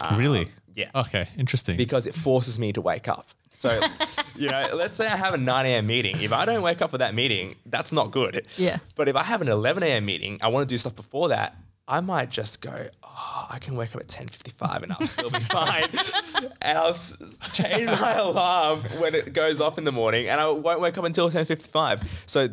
[0.00, 0.48] um, really?
[0.74, 0.90] yeah.
[0.94, 1.28] Okay.
[1.36, 1.76] Interesting.
[1.76, 3.28] because it forces me to wake up.
[3.50, 3.80] So,
[4.36, 5.86] you know, let's say I have a 9 a.m.
[5.86, 6.20] meeting.
[6.20, 8.46] If I don't wake up for that meeting, that's not good.
[8.56, 8.78] Yeah.
[8.94, 10.04] But if I have an 11 a.m.
[10.04, 11.56] meeting, I want to do stuff before that.
[11.90, 15.40] I might just go, oh, I can wake up at 10.55 and I'll still be
[15.50, 15.88] fine.
[16.62, 20.48] and I'll s- change my alarm when it goes off in the morning and I
[20.48, 22.06] won't wake up until 10.55.
[22.26, 22.48] So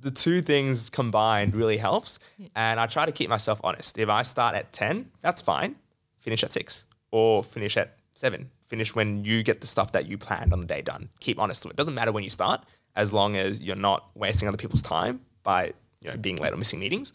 [0.00, 2.18] the two things combined really helps.
[2.56, 3.96] And I try to keep myself honest.
[3.96, 5.76] If I start at 10, that's fine.
[6.18, 8.50] Finish at 6 or finish at 7.
[8.66, 11.10] Finish when you get the stuff that you planned on the day done.
[11.20, 11.76] Keep honest to it.
[11.76, 12.64] Doesn't matter when you start
[12.96, 15.72] as long as you're not wasting other people's time by,
[16.02, 17.12] you know, being late or missing meetings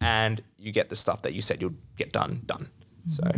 [0.00, 2.68] and you get the stuff that you said you'll get done done.
[3.06, 3.10] Mm-hmm.
[3.10, 3.30] So,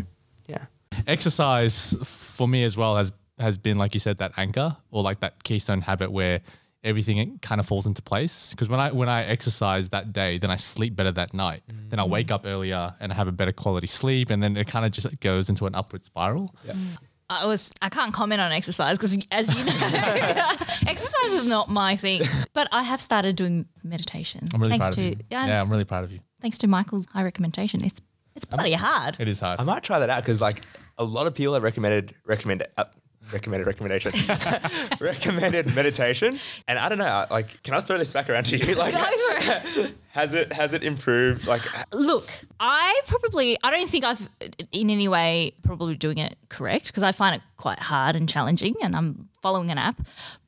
[0.47, 0.67] yeah.
[1.07, 5.21] exercise for me as well has has been like you said that anchor or like
[5.21, 6.41] that keystone habit where
[6.85, 8.51] everything kind of falls into place.
[8.51, 11.63] Because when i when i exercise that day then i sleep better that night.
[11.71, 11.91] Mm.
[11.91, 14.67] Then i wake up earlier and i have a better quality sleep and then it
[14.67, 16.55] kind of just goes into an upward spiral.
[16.67, 16.97] Mm.
[17.31, 19.73] I was I can't comment on exercise because as you know,
[20.87, 22.23] exercise is not my thing.
[22.53, 24.47] But I have started doing meditation.
[24.53, 25.25] i'm really thanks proud to of you.
[25.31, 27.83] Yeah, yeah i'm really proud of you thanks to Michael's high recommendation.
[27.85, 28.01] It's
[28.35, 29.17] it's bloody hard.
[29.19, 30.63] it is hard I might try that out because like
[30.99, 32.85] a lot of people have recommended recommended uh,
[33.33, 34.13] recommended recommendation
[35.01, 37.27] recommended meditation, and I don't know.
[37.31, 38.75] Like, can I throw this back around to you?
[38.83, 39.95] Like, Go for it.
[40.11, 41.47] has it has it improved?
[41.47, 42.29] Like, Look,
[42.59, 44.29] I probably I don't think I've
[44.73, 48.75] in any way probably doing it correct because I find it quite hard and challenging
[48.83, 50.01] and I'm following an app.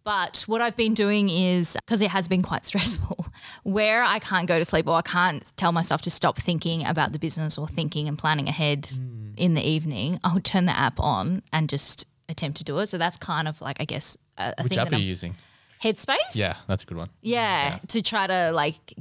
[0.05, 3.27] But what I've been doing is because it has been quite stressful,
[3.62, 7.12] where I can't go to sleep or I can't tell myself to stop thinking about
[7.12, 9.35] the business or thinking and planning ahead mm.
[9.37, 12.88] in the evening, I'll turn the app on and just attempt to do it.
[12.88, 15.05] So that's kind of like I guess a, a which thing app that are you
[15.05, 15.35] I'm, using
[15.83, 16.35] Headspace.
[16.35, 18.95] yeah that's a good one Yeah, to try to like,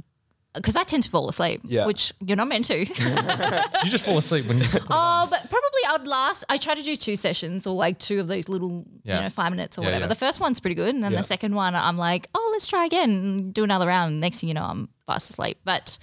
[0.54, 1.84] because I tend to fall asleep, Yeah.
[1.86, 2.78] which you're not meant to.
[2.86, 5.26] you just fall asleep when you put it on.
[5.26, 6.44] oh, but probably I'd last.
[6.48, 9.16] I try to do two sessions or like two of those little, Yeah.
[9.16, 10.04] you know, five minutes or Yeah, whatever.
[10.04, 10.08] yeah.
[10.08, 11.18] The first one's pretty good, and then Yeah.
[11.18, 14.20] the second one, I'm like, oh, let's try again, do another round.
[14.20, 15.58] Next thing you know, I'm fast asleep.
[15.64, 15.98] But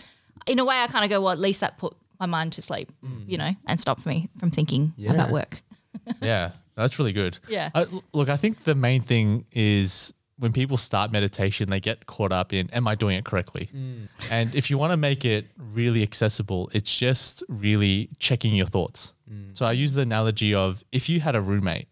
[0.48, 2.62] in a way, I kind of go, well, at least that put my mind to
[2.62, 3.24] sleep, Mm.
[3.28, 5.14] you know, and stopped me from thinking Yeah.
[5.14, 5.62] about work.
[6.22, 7.70] yeah that's really good Yeah.
[7.76, 12.06] I- l- look i think the main thing is when people start meditation they get
[12.06, 13.70] caught up in am i doing it correctly?
[13.74, 14.08] Mm.
[14.30, 19.14] And if you want to make it really accessible it's just really checking your thoughts.
[19.32, 19.58] Mm.
[19.58, 21.88] So i use the analogy of if you had a roommate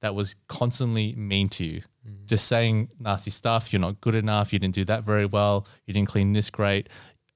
[0.00, 2.26] that was constantly mean to you mm.
[2.26, 5.94] just saying nasty stuff you're not good enough you didn't do that very well you
[5.94, 6.88] didn't clean this great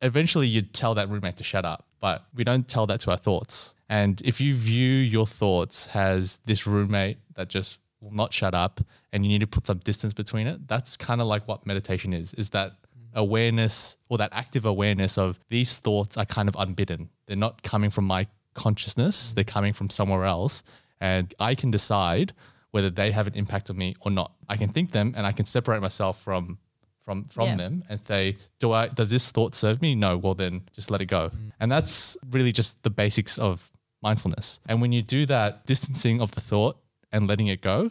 [0.02, 1.86] eventually you'd tell that roommate to shut up.
[2.00, 3.74] But we don't tell that to our thoughts.
[3.88, 8.80] And if you view your thoughts as this roommate that just will not shut up
[9.12, 12.12] and you need to put some distance between it that's kind of like what meditation
[12.12, 13.18] is is that mm-hmm.
[13.18, 17.10] awareness or that active awareness of these thoughts are kind of unbidden.
[17.26, 19.34] They're not coming from my consciousness mm-hmm.
[19.36, 20.62] they're coming from somewhere else
[21.00, 22.32] and i can decide
[22.72, 24.32] whether they have an impact on me or not.
[24.48, 26.58] I can think them and i can separate myself from
[27.04, 27.56] from from Yeah.
[27.56, 29.94] them and say do i does this thought serve me?
[29.94, 31.30] No well then just let it go.
[31.30, 31.52] Mm.
[31.60, 33.70] And that's really just the basics of
[34.02, 34.60] mindfulness.
[34.66, 36.78] And when you do that distancing of the thought
[37.12, 37.90] and letting it go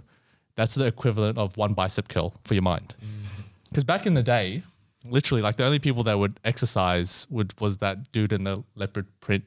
[0.60, 2.94] that's the equivalent of one bicep curl for your mind.
[2.98, 3.44] Mm-hmm.
[3.70, 4.62] Because back in the day
[5.06, 9.08] literally like the only people that would exercise would was that dude in the leopard
[9.22, 9.46] print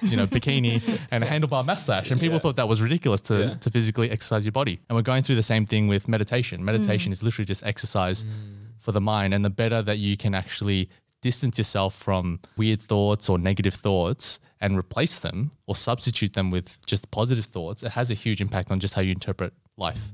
[0.00, 2.10] you know bikini and a handlebar mustache.
[2.10, 4.80] And people thought that was ridiculous to, to physically exercise your body.
[4.88, 6.64] And we're going through the same thing with meditation.
[6.64, 7.12] Meditation mm.
[7.12, 8.30] is literally just exercise mm.
[8.78, 10.88] for the mind and the better that you can actually
[11.28, 16.84] distance yourself from weird thoughts or negative thoughts and replace them or substitute them with
[16.86, 20.12] just positive thoughts it has a huge impact on just how you interpret life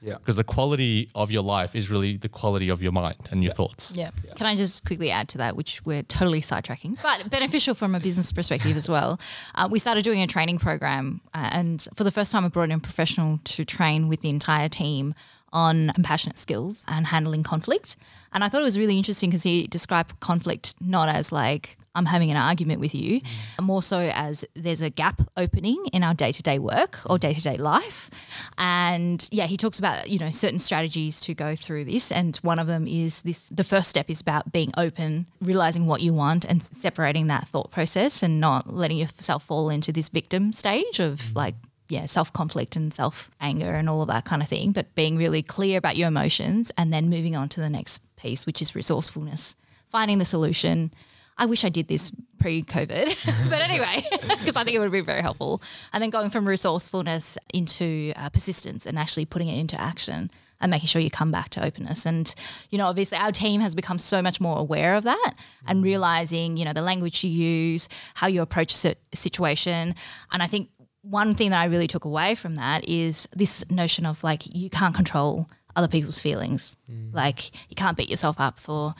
[0.00, 0.14] yeah.
[0.14, 3.52] because the quality of your life is really the quality of your mind and your
[3.52, 3.92] thoughts.
[3.94, 4.10] Yeah.
[4.36, 8.00] Can I just quickly add to that, which we're totally sidetracking, but beneficial from a
[8.00, 9.20] business perspective as well?
[9.54, 12.64] Uh, we started doing a training program, uh, and for the first time, I brought
[12.64, 15.14] in a professional to train with the entire team
[15.52, 17.96] on compassionate skills and handling conflict.
[18.32, 22.06] And I thought it was really interesting because he described conflict not as like, I'm
[22.06, 23.62] having an argument with you, mm.
[23.62, 27.34] more so as there's a gap opening in our day to day work or day
[27.34, 28.08] to day life.
[28.56, 32.12] And yeah, he talks about, you know, certain strategies to go through this.
[32.12, 36.00] And one of them is this the first step is about being open, realizing what
[36.00, 40.52] you want and separating that thought process and not letting yourself fall into this victim
[40.52, 41.36] stage of mm.
[41.36, 41.56] like,
[41.88, 45.16] yeah, self conflict and self anger and all of that kind of thing, but being
[45.16, 48.74] really clear about your emotions and then moving on to the next piece, which is
[48.74, 49.56] resourcefulness,
[49.90, 50.92] finding the solution.
[51.38, 55.00] I wish I did this pre COVID, but anyway, because I think it would be
[55.00, 55.62] very helpful.
[55.92, 60.70] And then going from resourcefulness into uh, persistence and actually putting it into action and
[60.70, 62.04] making sure you come back to openness.
[62.04, 62.34] And,
[62.70, 65.34] you know, obviously our team has become so much more aware of that
[65.66, 69.94] and realizing, you know, the language you use, how you approach a situation.
[70.32, 70.70] And I think
[71.02, 74.68] one thing that I really took away from that is this notion of like you
[74.68, 76.76] can't control other people's feelings.
[76.90, 77.14] Mm.
[77.14, 78.94] Like you can't beat yourself up for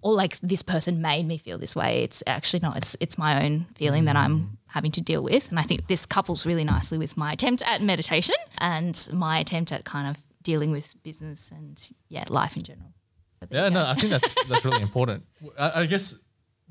[0.00, 2.02] or like this person made me feel this way.
[2.02, 2.76] It's actually not.
[2.78, 4.48] It's it's my own feeling that I'm mm.
[4.66, 5.48] having to deal with.
[5.50, 9.70] And I think this couples really nicely with my attempt at meditation and my attempt
[9.72, 12.92] at kind of dealing with business and yeah, life in general.
[13.50, 15.24] Yeah, no, I think that's that's really important.
[15.58, 16.14] I, I guess,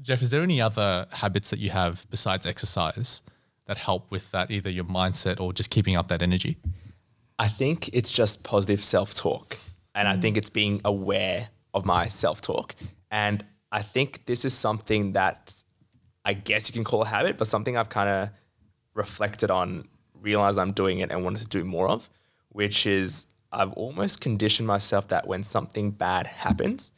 [0.01, 3.21] Jeff, is there any other habits that you have besides exercise
[3.67, 6.57] that help with that, either your mindset or just keeping up that energy?
[7.41, 9.57] I think it's just positive self talk.
[9.95, 10.37] And I think mm.
[10.37, 12.75] it's being aware of my self talk.
[13.09, 15.63] And I think this is something that
[16.23, 18.29] I guess you can call a habit, but something I've kind of
[18.93, 22.11] reflected on, realized I'm doing it and wanted to do more of,
[22.49, 26.91] which is I've almost conditioned myself that when something bad happens,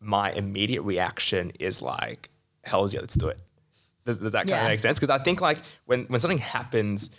[0.00, 2.30] my immediate reaction is like,
[2.64, 3.38] hell's yeah, let's do it.
[4.06, 4.62] Does, does that kind Yeah.
[4.62, 4.98] of make sense?
[4.98, 7.10] Because I think like when, when something happens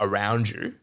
[0.00, 0.74] around you,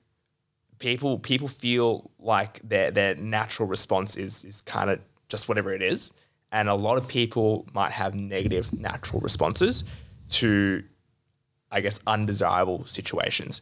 [0.79, 5.81] people people feel like their their natural response is is kind of just whatever it
[5.81, 6.13] is,
[6.51, 9.83] and a lot of people might have negative natural responses
[10.29, 10.83] to,
[11.71, 13.61] I guess, undesirable situations.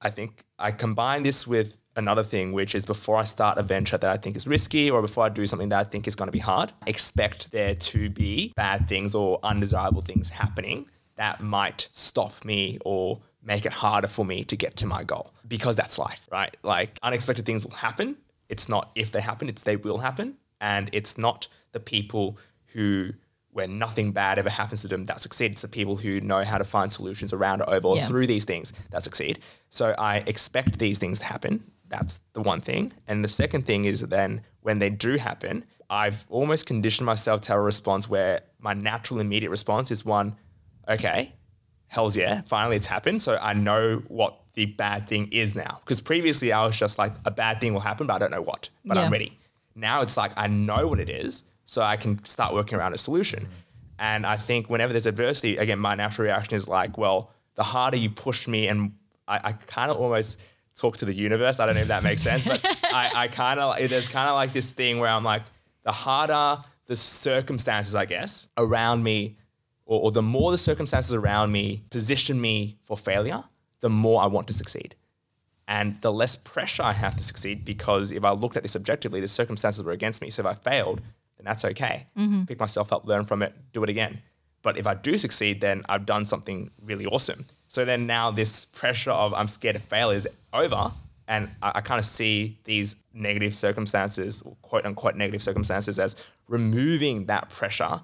[0.00, 3.96] I think I combine this with another thing, which is before I start a venture
[3.96, 6.28] that I think is risky or before I do something that I think is going
[6.28, 11.88] to be hard, expect there to be bad things or undesirable things happening that might
[11.90, 15.98] stop me or make it harder for me to get to my goal because that's
[15.98, 16.56] life, right?
[16.62, 18.16] Like unexpected things will happen.
[18.48, 20.36] It's not if they happen, it's they will happen.
[20.60, 22.38] And it's not the people
[22.72, 23.10] who,
[23.50, 25.52] when nothing bad ever happens to them, that succeed.
[25.52, 28.06] It's the people who know how to find solutions around it, over, or Yeah.
[28.06, 29.40] through these things that succeed.
[29.68, 31.70] So I expect these things to happen.
[31.88, 32.92] That's the one thing.
[33.06, 37.48] And the second thing is then when they do happen, I've almost conditioned myself to
[37.52, 40.36] have a response where my natural immediate response is one,
[40.88, 41.34] okay,
[41.94, 43.22] hell's yeah, finally it's happened.
[43.22, 45.80] So I know what the bad thing is now.
[45.84, 48.42] Because previously I was just like, a bad thing will happen, but I don't know
[48.42, 49.04] what, but Yeah.
[49.04, 49.38] I'm ready.
[49.74, 52.98] Now it's like, I know what it is, so I can start working around a
[52.98, 53.48] solution.
[53.98, 57.96] And I think whenever there's adversity, again, my natural reaction is like, well, the harder
[57.96, 58.92] you push me, and
[59.28, 60.40] I, I kind of almost
[60.76, 61.60] talk to the universe.
[61.60, 64.34] I don't know if that makes sense, but I, I kind of, there's kind of
[64.34, 65.42] like this thing where I'm like,
[65.84, 69.36] the harder the circumstances, I guess, around me
[69.86, 73.44] or, or the more the circumstances around me position me for failure,
[73.80, 74.94] the more I want to succeed.
[75.66, 79.20] And the less pressure I have to succeed because if I looked at this objectively,
[79.20, 80.30] the circumstances were against me.
[80.30, 81.00] So if I failed,
[81.36, 82.06] then that's okay.
[82.16, 82.44] Mm-hmm.
[82.44, 84.20] Pick myself up, learn from it, do it again.
[84.62, 87.44] But if I do succeed, then I've done something really awesome.
[87.68, 90.92] So then now this pressure of I'm scared to fail is over.
[91.26, 96.16] And I, I kind of see these negative circumstances, quote unquote negative circumstances, as
[96.48, 98.00] removing that pressure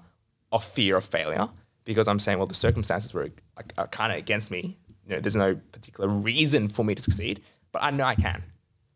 [0.51, 1.49] of fear of failure
[1.91, 4.77] because I'm saying, well, the circumstances were like, are kind of against me.
[5.05, 8.43] You know, there's no particular reason for me to succeed, but I know I can.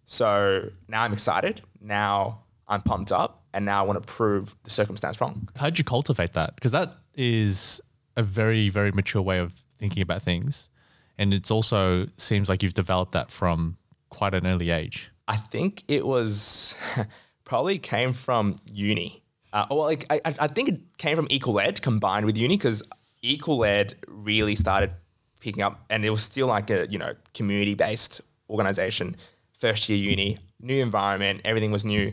[0.06, 1.62] So now I'm excited.
[1.82, 5.50] Now I'm pumped up, and now I want to prove the circumstance wrong.
[5.56, 6.56] How'd you cultivate that?
[6.56, 7.82] Because that is
[8.16, 10.70] a very, very mature way of thinking about things.
[11.18, 13.78] And it's also seems like you've developed that from
[14.10, 15.12] quite an early age.
[15.28, 16.76] I think it was
[17.46, 19.24] probably came from uni.
[19.56, 22.84] Uh, well, like I, I think it came from Equal Ed combined with uni because
[23.22, 24.92] Equal Ed really started
[25.40, 29.16] picking up, and it was still like a you know community based organization.
[29.58, 32.12] First year uni, new environment, everything was new,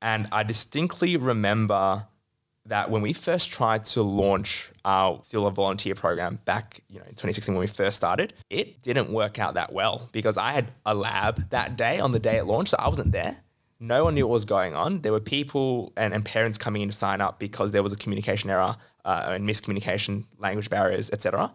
[0.00, 2.06] and I distinctly remember
[2.66, 7.04] that when we first tried to launch our still a volunteer program back you know
[7.04, 10.70] in 2016 when we first started it didn't work out that well because i had
[10.84, 13.38] a lab that day on the day it launched so i wasn't there
[13.80, 16.88] no one knew what was going on there were people and, and parents coming in
[16.88, 21.50] to sign up because there was a communication error uh, and miscommunication language barriers etc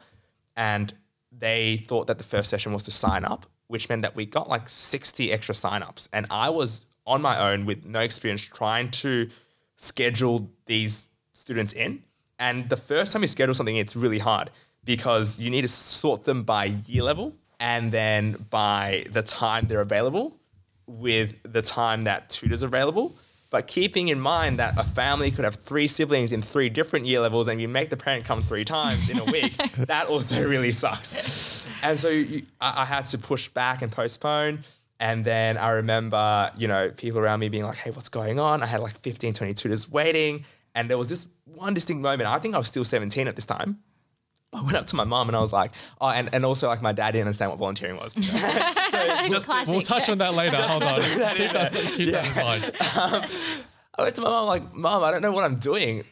[0.56, 0.94] and
[1.40, 4.50] they thought that the first session was to sign up, which meant that we got
[4.50, 6.08] like 60 extra signups.
[6.14, 9.30] And I was on my own with no experience trying to
[9.78, 12.04] schedule these students in.
[12.40, 14.50] And the first time you schedule something, it's really hard
[14.84, 19.82] because you need to sort them by year level and then by the time they're
[19.82, 20.38] available
[20.88, 23.16] with the time that tutors are available.
[23.52, 27.22] But keeping in mind that a family could have three siblings in three different year
[27.22, 30.72] levels and you make the parent come three times in a week, that also really
[30.72, 31.66] sucks.
[31.82, 34.60] And so you, I, I had to push back and postpone.
[35.00, 38.64] And then I remember, you know, people around me being like, hey, what's going on?
[38.64, 40.46] I had like 15, 20 tutors waiting.
[40.74, 42.28] And there was this one distinct moment.
[42.28, 43.80] I think I was still 17 at this time.
[44.56, 46.82] I went up to my mom and I was like, oh, and, and also like
[46.82, 48.14] my dad didn't understand what volunteering was.
[48.14, 48.22] so
[49.30, 49.74] just Classic.
[49.74, 50.58] We'll touch on that later.
[50.58, 51.02] Hold on.
[51.02, 52.72] Keep that in that, keep that in mind.
[52.96, 53.24] Um,
[53.98, 56.04] I went to my mom like, Mom, I don't know what I'm doing.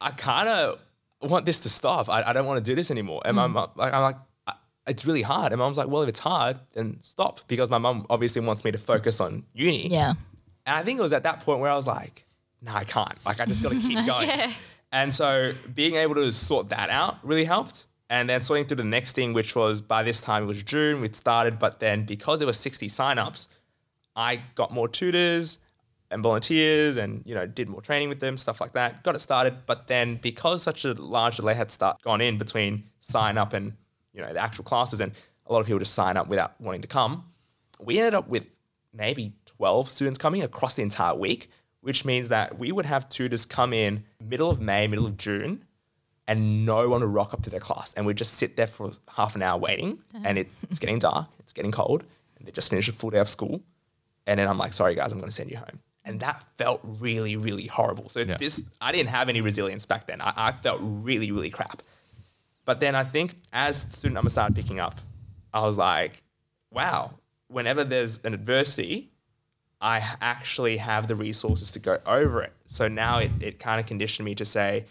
[0.00, 0.78] I kind of
[1.22, 2.08] want this to stop.
[2.08, 3.22] I, I don't want to do this anymore.
[3.24, 3.52] And my mm.
[3.52, 4.16] mom, like, I'm like,
[4.46, 4.54] "I-
[4.86, 5.52] it's really hard.
[5.52, 7.40] And mom's like, well, if it's hard, then stop.
[7.48, 9.88] Because my mom obviously wants me to focus on uni.
[9.88, 10.14] Yeah.
[10.66, 12.24] And I think it was at that point where I was like,
[12.60, 13.14] no, I can't.
[13.24, 14.28] Like, I just got to keep going.
[14.92, 17.86] And so being able to sort that out really helped.
[18.08, 21.00] And then sorting through the next thing, which was by this time it was June,
[21.00, 21.58] we'd started.
[21.58, 23.48] But then because there were 60 signups,
[24.14, 25.58] I got more tutors.
[26.10, 29.18] and volunteers and you know did more training with them stuff like that got it
[29.18, 33.52] started but then because such a large delay had start gone in between sign up
[33.52, 33.72] and
[34.12, 35.12] you know the actual classes and
[35.46, 37.24] a lot of people just sign up without wanting to come
[37.80, 38.56] we ended up with
[38.94, 41.50] maybe 12 students coming across the entire week
[41.86, 45.64] which means that we would have tutors come in middle of may middle of june
[46.28, 48.90] and no one would rock up to their class and we'd just sit there for
[49.16, 52.00] half an hour waiting and it, it's getting dark it's getting cold
[52.38, 53.60] and they just finished a full day of school
[54.28, 55.78] and then I'm like, sorry guys, I'm going to send you home.
[56.04, 58.08] And that felt really, really horrible.
[58.08, 58.36] So Yeah.
[58.38, 60.20] this, I didn't have any resilience back then.
[60.20, 61.80] I, I felt really, really crap.
[62.64, 64.96] But then I think as student numbers started picking up,
[65.54, 66.24] I was like,
[66.72, 67.12] wow,
[67.46, 69.10] whenever there's an adversity,
[69.80, 72.52] I actually have the resources to go over it.
[72.66, 74.86] So now it, it kind of conditioned me to say,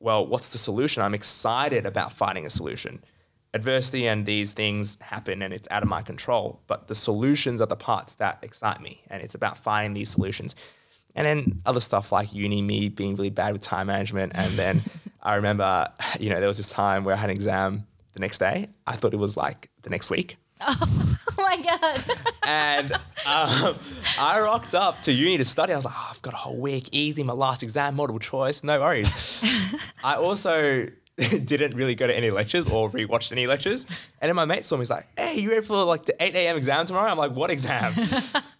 [0.00, 1.02] well, what's the solution?
[1.02, 3.04] I'm excited about finding a solution.
[3.54, 7.66] Adversity and these things happen and it's out of my control, but the solutions are
[7.66, 9.02] the parts that excite me.
[9.08, 10.54] And it's about finding these solutions.
[11.14, 14.32] And then other stuff like uni, me being really bad with time management.
[14.34, 14.80] And then
[15.22, 15.86] I remember,
[16.18, 18.70] you know, there was this time where I had an exam the next day.
[18.86, 20.38] I thought it was like the next week
[21.38, 22.04] Oh my god.
[22.46, 22.92] and
[23.26, 23.78] um,
[24.18, 25.72] I rocked up to uni to study.
[25.72, 28.62] I was like, oh, I've got a whole week, easy, my last exam, multiple choice,
[28.62, 29.44] no worries.
[30.04, 30.86] I also
[31.16, 33.86] didn't really go to any lectures or rewatched any lectures.
[34.20, 36.34] And then my mate saw me, he's like, hey, you ready for like the 8
[36.34, 36.56] a.m.
[36.56, 37.10] exam tomorrow?
[37.10, 37.94] I'm like, what exam?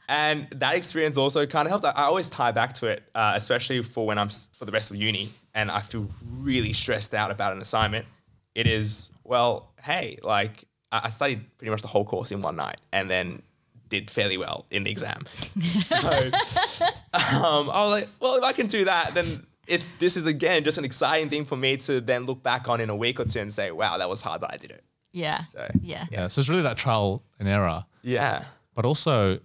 [0.09, 1.85] and that experience also kind of helped.
[1.85, 4.91] I, I always tie back to it, uh, especially for when I'm for the rest
[4.91, 8.07] of uni and I feel really stressed out about an assignment.
[8.55, 12.55] It is, well, hey, like I I studied pretty much the whole course in one
[12.57, 13.43] night and then
[13.89, 15.25] did fairly well in the exam.
[15.83, 19.27] so um, I was like, well, if I can do that, then
[19.67, 22.81] it's this is again just an exciting thing for me to then look back on
[22.81, 24.85] in a week or two and say, wow, that was hard, but I did it.
[25.13, 25.45] Yeah.
[25.45, 26.07] So Yeah.
[26.11, 26.29] Yeah.
[26.29, 27.85] So it's really that trial and error.
[28.03, 29.41] yeah, But also,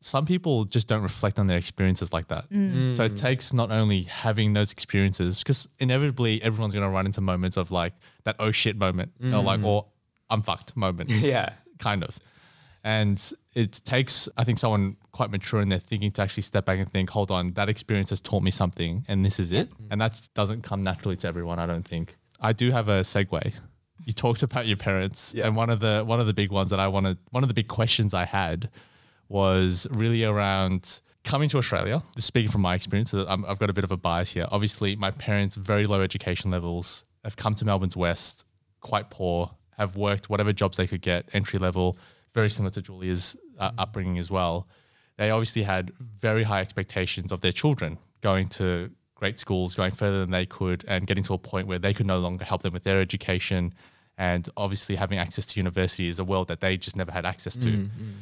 [0.00, 2.44] some people just don't reflect on their experiences like that.
[2.96, 7.20] So it takes not only having those experiences, because inevitably everyone's going to run into
[7.20, 9.86] moments of like that oh shit moment, or like, or
[10.34, 11.10] I'm fucked moment.
[11.10, 12.18] yeah, kind of.
[12.82, 13.18] And
[13.54, 16.90] it takes, I think, someone quite mature in their thinking to actually step back and
[16.92, 19.70] think, hold on, that experience has taught me something, and this is it.
[19.90, 22.16] And that doesn't come naturally to everyone, I don't think.
[22.40, 23.54] I do have a segue.
[24.04, 25.46] You talked about your parents, Yeah.
[25.46, 27.54] and one of the one of the big ones that I wanted, one of the
[27.54, 28.68] big questions I had
[29.28, 32.02] was really around coming to Australia.
[32.18, 34.46] Speaking from my experience, uh, I'm, I've got a bit of a bias here.
[34.50, 38.44] Obviously, my parents very low education levels have come to Melbourne's West,
[38.80, 41.96] quite poor, have worked whatever jobs they could get, entry level,
[42.32, 43.74] very similar to Julia's uh, mm.
[43.78, 44.66] upbringing as well.
[45.16, 50.18] They obviously had very high expectations of their children going to great schools, going further
[50.20, 52.72] than they could, and getting to a point where they could no longer help them
[52.72, 53.72] with their education.
[54.18, 57.54] And obviously, having access to university is a world that they just never had access
[57.56, 57.66] to.
[57.66, 58.12] Mm, mm.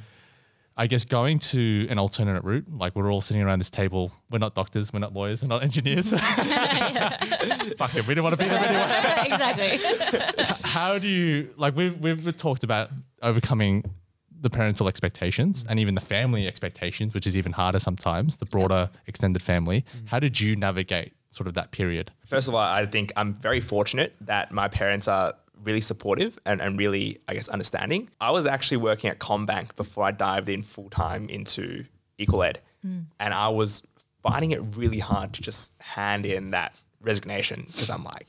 [0.76, 4.38] I guess going to an alternate route, like we're all sitting around this table, we're
[4.38, 6.10] not doctors, we're not lawyers, we're not engineers.
[7.76, 9.26] Fuck it, we don't want to be there anyway.
[9.26, 10.40] exactly.
[10.70, 12.90] How do you like we've we've talked about
[13.22, 13.84] overcoming
[14.40, 18.90] the parental expectations and even the family expectations, which is even harder sometimes, the broader
[19.06, 19.84] extended family.
[19.96, 20.08] Mm.
[20.08, 22.10] How did you navigate sort of that period?
[22.26, 26.60] First of all, I think I'm very fortunate that my parents are really supportive and,
[26.60, 28.10] and really, I guess, understanding.
[28.20, 31.84] I was actually working at CommBank before I dived in full time into
[32.18, 32.60] Equal Ed.
[32.82, 33.00] Hmm.
[33.20, 33.86] And I was
[34.22, 38.28] finding it really hard to just hand in that resignation because I'm like,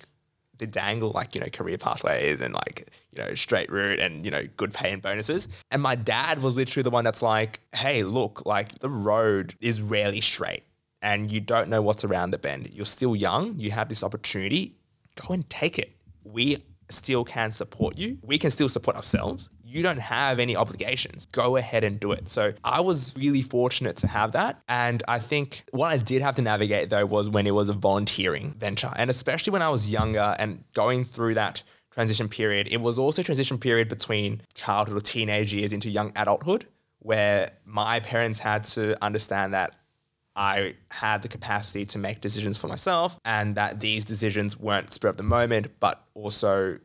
[0.59, 4.31] the dangle like, you know, career pathways and like, you know, straight route and, you
[4.31, 5.47] know, good pay and bonuses.
[5.71, 9.81] And my dad was literally the one that's like, hey, look, like the road is
[9.81, 10.63] rarely straight
[11.01, 12.69] and you don't know what's around the bend.
[12.71, 14.75] You're still young, you have this opportunity,
[15.15, 15.95] go and take it.
[16.23, 16.63] We
[16.93, 18.17] still can support you.
[18.23, 19.49] We can still support ourselves.
[19.63, 21.25] You don't have any obligations.
[21.27, 22.29] Go ahead and do it.
[22.29, 24.61] So I was really fortunate to have that.
[24.69, 27.73] And I think what I did have to navigate though was when it was a
[27.73, 28.91] volunteering venture.
[28.95, 33.21] And especially when I was younger and going through that transition period, it was also
[33.21, 36.65] a transition period between childhood or teenage years into young adulthood
[36.99, 39.75] where my parents had to understand that
[40.36, 45.09] I had the capacity to make decisions for myself and that these decisions weren't spur
[45.09, 46.79] of the moment, but also,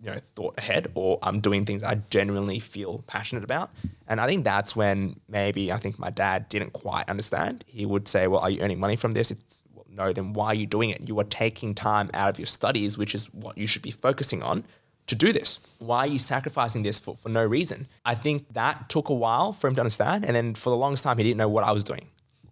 [0.00, 3.70] you know, thought ahead or I'm doing things I genuinely feel passionate about.
[4.08, 7.64] And I think that's when maybe I think my dad didn't quite understand.
[7.68, 9.30] He would say, Well, are you earning money from this?
[9.30, 11.08] It's well, no, then why are you doing it?
[11.08, 14.42] You are taking time out of your studies, which is what you should be focusing
[14.42, 14.64] on
[15.08, 15.60] to do this?
[15.78, 17.86] Why are you sacrificing this for, for no reason?
[18.04, 20.24] I think that took a while for him to understand.
[20.24, 22.08] And then for the longest time, he didn't know what I was doing.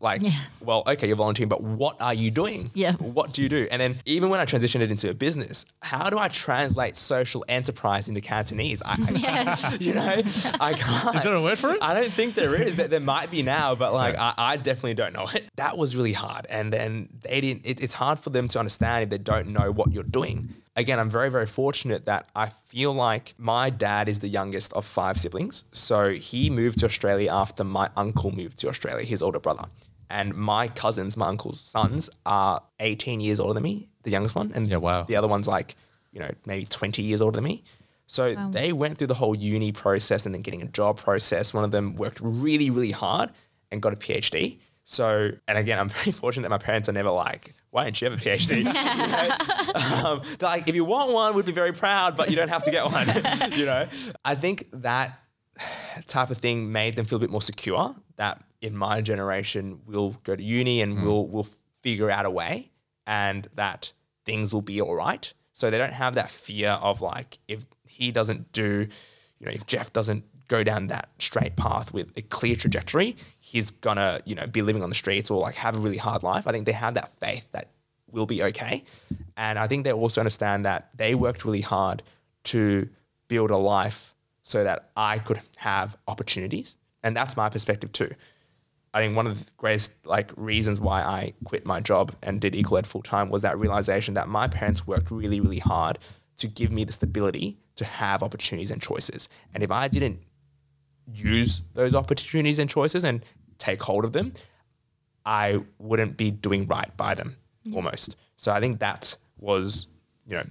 [0.07, 0.23] Like,
[0.61, 2.71] well, okay, you're volunteering, but what are you doing?
[2.75, 2.93] Yeah.
[2.93, 3.67] What do you do?
[3.73, 7.45] And then even when I transitioned it into a business, how do I translate social
[7.49, 8.83] enterprise into Cantonese?
[8.83, 9.81] I, I Yes.
[9.87, 10.23] you know,
[10.61, 11.17] I can't.
[11.17, 11.79] Is there a word for it?
[11.83, 12.77] I don't think there is.
[12.77, 15.49] There, there might be now, but like I, I definitely don't know it.
[15.57, 17.67] That was really hard, and then they didn't.
[17.67, 20.55] It, it's hard for them to understand if they don't know what you're doing.
[20.77, 24.85] Again, I'm very very fortunate that I feel like my dad is the youngest of
[24.85, 29.41] five siblings, so he moved to Australia after my uncle moved to Australia, his older
[29.41, 29.65] brother.
[30.11, 34.53] And my cousins, my uncle's sons, are 18 years older than me, the youngest one,
[34.55, 35.03] and Yeah, wow.
[35.03, 35.75] the other one's like,
[36.13, 37.63] you know, maybe 20 years older than me.
[38.07, 41.53] So they went through the whole uni process and then getting a job process.
[41.53, 43.31] One of them worked really, really hard
[43.73, 44.59] and got a PhD.
[44.85, 48.09] So, and again, I'm very fortunate that my parents are never like, why don't you
[48.09, 48.59] have a PhD?
[49.67, 50.09] You know?
[50.09, 52.63] um, they're like, if you want one, we'd be very proud, but you don't have
[52.65, 53.09] to get one.
[53.59, 53.89] you know,
[54.25, 55.19] I think that
[56.07, 60.11] type of thing made them feel a bit more secure that in my generation we'll
[60.25, 61.05] go to uni and hmm.
[61.05, 61.47] we'll we'll
[61.83, 62.71] figure out a way
[63.07, 63.93] and that
[64.25, 65.33] things will be all right.
[65.53, 68.89] So they don't have that fear of like if he doesn't do,
[69.39, 73.71] you know, if Jeff doesn't go down that straight path with a clear trajectory, he's
[73.71, 76.47] gonna, you know, be living on the streets or like have a really hard life.
[76.47, 77.71] I think they have that faith that
[78.11, 78.85] we'll be okay.
[79.37, 82.03] And I think they also understand that they worked really hard
[82.45, 82.89] to
[83.29, 86.77] build a life so that I could have opportunities.
[87.03, 88.15] And that's my perspective too.
[88.97, 92.55] I think one of the greatest like reasons why I quit my job and did
[92.55, 95.99] equal ed full time was that realization that my parents worked really, really hard
[96.39, 99.29] to give me the stability to have opportunities and choices.
[99.53, 100.21] And if I didn't
[101.13, 103.23] use those opportunities and choices and
[103.59, 104.33] take hold of them,
[105.27, 107.37] I wouldn't be doing right by them
[107.75, 108.17] almost.
[108.39, 109.89] So I think that was,
[110.27, 110.45] you know,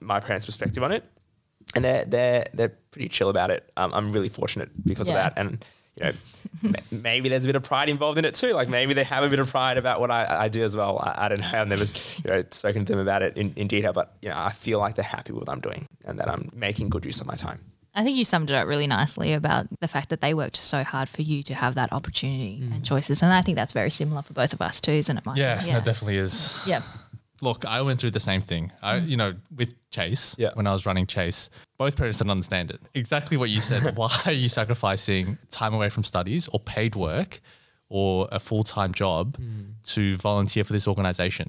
[0.00, 1.02] my parents' perspective on it.
[1.74, 3.70] And they're they're they're pretty chill about it.
[3.78, 5.14] Um, I'm really fortunate because Yeah.
[5.14, 5.40] of that.
[5.40, 5.64] And
[5.96, 8.52] you know, maybe there's a bit of pride involved in it too.
[8.52, 10.98] Like maybe they have a bit of pride about what I, I do as well.
[10.98, 11.50] I, I don't know.
[11.52, 14.36] I've never you know spoken to them about it in, in detail, but you know,
[14.36, 17.20] I feel like they're happy with what I'm doing and that I'm making good use
[17.20, 17.60] of my time.
[17.96, 20.84] I think you summed it up really nicely about the fact that they worked so
[20.84, 22.84] hard for you to have that opportunity and mm.
[22.84, 23.22] choices.
[23.22, 25.38] And I think that's very similar for both of us too, isn't it, Mike?
[25.38, 25.74] Yeah, yeah.
[25.74, 26.54] that definitely is.
[26.66, 26.82] yeah.
[27.42, 28.72] Look, I went through the same thing.
[28.82, 29.08] I, mm.
[29.08, 30.50] you know, with Chase, Yeah.
[30.54, 32.80] when I was running Chase, both parents didn't understand it.
[32.94, 33.96] Exactly what you said.
[33.96, 37.40] Why are you sacrificing time away from studies or paid work
[37.88, 39.72] or a full time job mm.
[39.94, 41.48] to volunteer for this organization?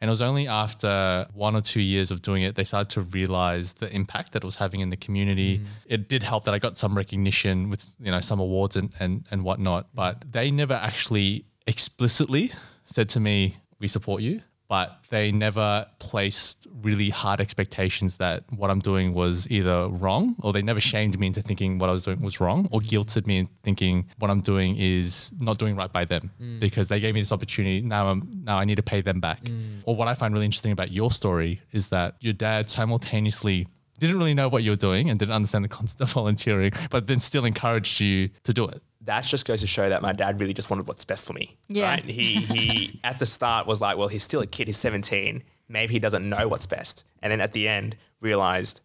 [0.00, 3.02] And it was only after one or two years of doing it, they started to
[3.02, 5.58] realize the impact that it was having in the community.
[5.58, 5.64] Mm.
[5.86, 9.24] It did help that I got some recognition with, you know, some awards and, and,
[9.30, 12.50] and whatnot, but they never actually explicitly
[12.84, 14.42] said to me, we support you.
[14.72, 20.54] But they never placed really hard expectations that what I'm doing was either wrong or
[20.54, 23.40] they never shamed me into thinking what I was doing was wrong or guilted me
[23.40, 26.58] into thinking what I'm doing is not doing right by them mm.
[26.58, 27.82] because they gave me this opportunity.
[27.82, 29.44] Now I'm now I need to pay them back.
[29.44, 29.82] Mm.
[29.84, 33.66] Or what I find really interesting about your story is that your dad simultaneously
[33.98, 37.08] didn't really know what you were doing and didn't understand the concept of volunteering, but
[37.08, 38.82] then still encouraged you to do it.
[39.04, 41.56] That just goes to show that my dad really just wanted what's best for me.
[41.68, 41.90] Yeah.
[41.90, 42.04] Right?
[42.04, 44.68] He he at the start was like, well, he's still a kid.
[44.68, 45.42] He's 17.
[45.68, 47.04] Maybe he doesn't know what's best.
[47.22, 48.80] And then at the end, realized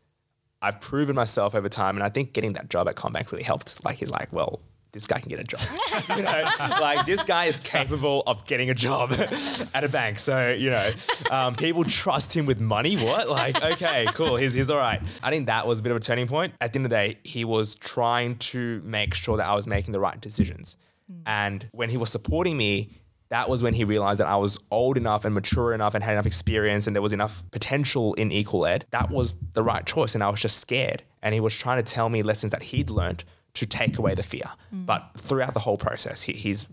[0.61, 1.95] I've proven myself over time.
[1.95, 3.84] And I think getting that job at CommBank really helped.
[3.86, 4.61] Like he's like, well,
[4.91, 5.61] this guy can get a job.
[6.17, 6.49] you know,
[6.81, 9.11] like this guy is capable of getting a job
[9.73, 10.19] at a bank.
[10.19, 10.91] So, you know,
[11.29, 12.95] um, people trust him with money.
[12.97, 13.29] What?
[13.29, 14.35] Like, okay, cool.
[14.38, 15.01] He's, he's all right.
[15.21, 16.53] I think that was a bit of a turning point.
[16.61, 19.67] At the end of the day, he was trying to make sure that I was
[19.67, 20.77] making the right decisions.
[21.25, 22.91] And when he was supporting me,
[23.29, 26.13] that was when he realized that I was old enough and mature enough and had
[26.13, 28.85] enough experience and there was enough potential in equal ed.
[28.91, 30.15] That was the right choice.
[30.15, 31.03] And I was just scared.
[31.21, 33.23] And he was trying to tell me lessons that he'd learned
[33.59, 34.49] to take away the fear.
[34.73, 34.85] Mm.
[34.85, 36.67] But throughout the whole process, he, he's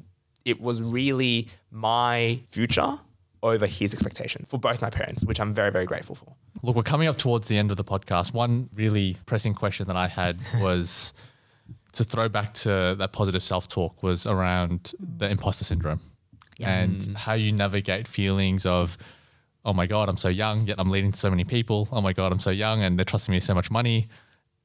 [0.45, 2.99] it was really my future
[3.43, 6.35] over his expectation for both my parents, which I'm very, very grateful for.
[6.63, 8.33] Look, we're coming up towards the end of the podcast.
[8.33, 11.13] One really pressing question that I had was
[11.93, 16.01] to throw back to that positive self talk was around the imposter syndrome
[16.61, 17.15] and mm.
[17.17, 18.97] how you navigate feelings of,
[19.65, 21.89] oh my God, I'm so young, yet I'm leading so many people.
[21.93, 24.09] Oh my God, I'm so young and they're trusting me so much money.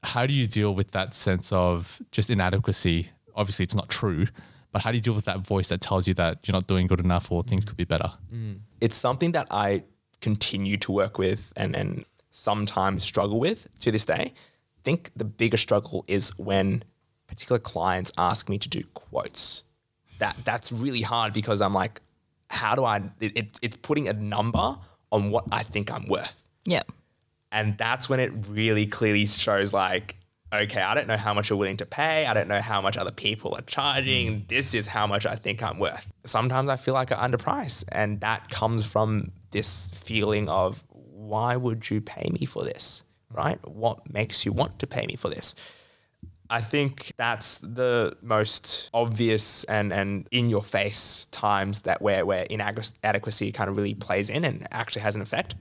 [0.02, 3.10] How do you deal with that sense of just inadequacy?
[3.34, 4.26] Obviously, it's not true,
[4.72, 6.86] but how do you deal with that voice that tells you that you're not doing
[6.86, 8.12] good enough or things could be better?
[8.32, 8.60] Mm.
[8.80, 9.84] it's something that I
[10.20, 14.32] continue to work with and, and sometimes struggle with to this day.
[14.32, 16.82] I think the bigger struggle is when
[17.26, 19.64] particular clients ask me to do quotes.
[20.18, 22.00] That that's really hard because I'm like,
[22.48, 22.96] how do I?
[23.20, 24.76] It, it, it's putting a number
[25.12, 26.82] on what I think I'm worth, Yeah.
[27.52, 30.16] And that's when it really clearly shows like
[30.52, 32.26] okay, I don't know how much you're willing to pay.
[32.26, 34.32] I don't know how much other people are charging.
[34.32, 34.48] Mm.
[34.48, 36.12] This is how much I think I'm worth.
[36.24, 37.84] Sometimes I feel like I underprice.
[37.90, 43.04] And that comes from this feeling of why would you pay me for this?
[43.30, 43.64] Right?
[43.68, 45.54] What makes you want to pay me for this?
[46.52, 52.42] I think that's the most obvious and, and in your face times that where, where
[52.42, 55.54] inadequacy kind of really plays in and actually has an effect.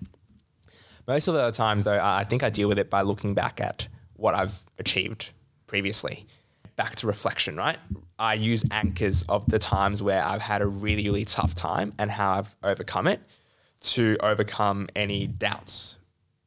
[1.10, 3.88] Most of the times, though, I think I deal with it by looking back at
[4.14, 5.32] what I've achieved
[5.66, 6.28] previously.
[6.76, 7.80] Back to reflection, right?
[8.20, 12.12] I use anchors of the times where I've had a really, really tough time and
[12.12, 13.22] how I've overcome it
[13.80, 15.98] to overcome any doubts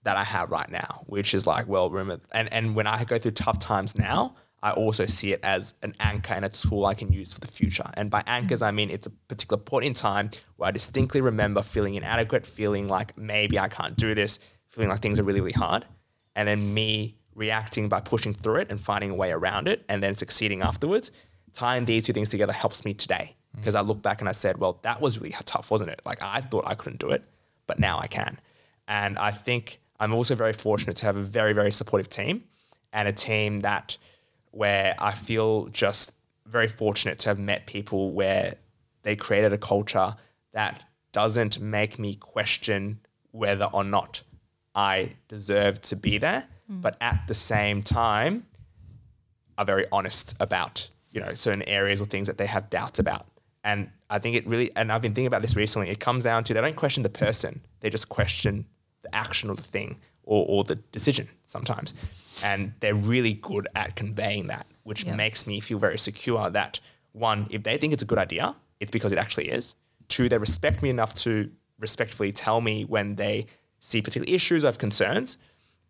[0.05, 3.19] that I have right now, which is like, well, remember, and, and when I go
[3.19, 6.95] through tough times now, I also see it as an anchor and a tool I
[6.95, 7.91] can use for the future.
[7.95, 11.63] And by anchors, I mean it's a particular point in time where I distinctly remember
[11.63, 14.39] feeling inadequate, feeling like maybe I can't do this,
[14.69, 15.85] feeling like things are really, really hard.
[16.37, 20.03] And then me reacting by pushing through it and finding a way around it and
[20.03, 21.11] then succeeding afterwards.
[21.53, 23.61] Tying these two things together helps me today mm.
[23.61, 26.01] because I look back and I said, well, that was really tough, wasn't it?
[26.05, 27.25] Like I thought I couldn't do it,
[27.67, 28.39] but now I can.
[28.87, 32.45] And I think I'm also very fortunate to have a very, very supportive team
[32.93, 33.97] and a team that
[34.53, 36.13] where I feel just
[36.47, 38.57] very fortunate to have met people where
[39.03, 40.15] they created a culture
[40.53, 43.01] that doesn't make me question
[43.33, 44.23] whether or not
[44.75, 46.81] I deserve to be there, mm.
[46.81, 48.47] but at the same time
[49.59, 53.27] are very honest about, you know, certain areas or things that they have doubts about.
[53.65, 56.45] And I think it really, and I've been thinking about this recently, it comes down
[56.45, 58.67] to they don't question the person, they just question
[59.03, 61.95] the action or the thing or, or the decision sometimes.
[62.43, 66.81] And they're really good at conveying that, which makes me feel very secure that
[67.13, 69.75] one, if they think it's a good idea, it's because it actually is.
[70.09, 73.47] Two, they respect me enough to respectfully tell me when they
[73.81, 75.37] see particular issues of concerns.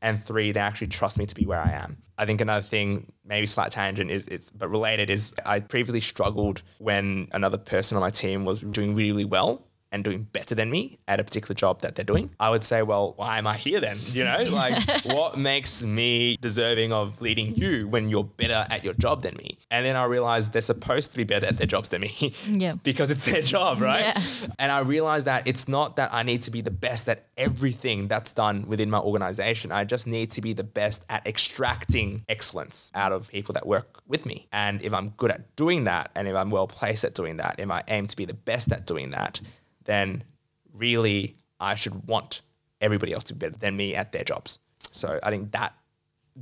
[0.01, 1.99] And three, they actually trust me to be where I am.
[2.19, 6.63] I think another thing, maybe slight tangent, is it's but related is I previously struggled
[6.79, 9.63] when another person on my team was doing really, really well
[9.93, 12.83] and doing better than me at a particular job that they're doing, I would say,
[12.83, 13.99] well, why am I here then?
[14.07, 18.95] You know, like what makes me deserving of leading you when you're better at your
[18.95, 19.59] job than me?
[19.71, 22.75] And then I realized they're supposed to be better at their jobs than me yeah.
[22.83, 24.01] because it's their job, right?
[24.05, 24.49] Yeah.
[24.59, 28.09] And I realized that it's not that I need to be the best at everything
[28.09, 29.73] that's done within my organization.
[29.73, 34.01] I just need to be the best at extracting excellence out of people that work
[34.07, 34.49] with me.
[34.53, 37.57] And if I'm good at doing that, and if I'm well placed at doing that,
[37.59, 39.41] if I aim to be the best at doing that,
[39.85, 40.25] then
[40.73, 42.43] really I should want
[42.81, 44.59] everybody else to be better than me at their jobs.
[44.91, 45.75] So I think that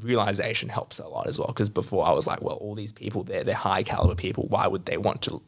[0.01, 1.49] realization helps a lot as well.
[1.49, 4.47] Because before I was like, well, all these people, they're, they're high caliber people.
[4.49, 5.43] Why would they want to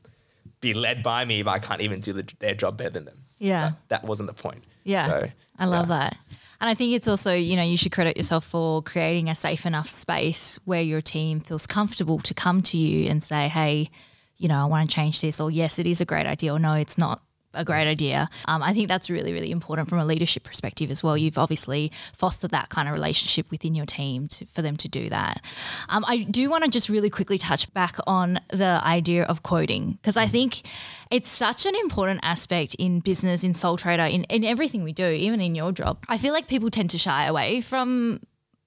[0.61, 3.19] be led by me if I can't even do the, their job better than them?
[3.39, 3.71] Yeah.
[3.89, 4.65] That, that wasn't the point.
[4.85, 5.07] Yeah.
[5.07, 5.29] So,
[5.59, 5.99] I love yeah.
[5.99, 6.19] that.
[6.61, 9.67] And I think it's also, you know, you should credit yourself for creating a safe
[9.67, 13.91] enough space where your team feels comfortable to come to you and say, hey,
[14.37, 16.59] you know, I want to change this, or yes, it is a great idea, or
[16.59, 17.23] no, it's not
[17.55, 18.29] a great idea.
[18.47, 21.17] Um, I think that's really, really important from a leadership perspective as well.
[21.17, 25.09] You've obviously fostered that kind of relationship within your team to, for them to do
[25.09, 25.43] that.
[25.89, 29.99] Um, I do want to just really quickly touch back on the idea of quoting
[30.01, 30.63] because I think
[31.11, 35.07] it's such an important aspect in business, in Sole Trader, in, in everything we do,
[35.07, 35.99] even in your job.
[36.09, 38.21] I feel like people tend to shy away from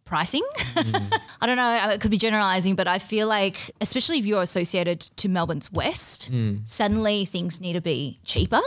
[0.06, 0.44] pricing.
[0.58, 1.20] Mm.
[1.42, 5.02] I don't know, it could be generalizing, but I feel like, especially if you're associated
[5.02, 6.68] to Melbourne's West, mm.
[6.68, 8.62] suddenly things need to be cheaper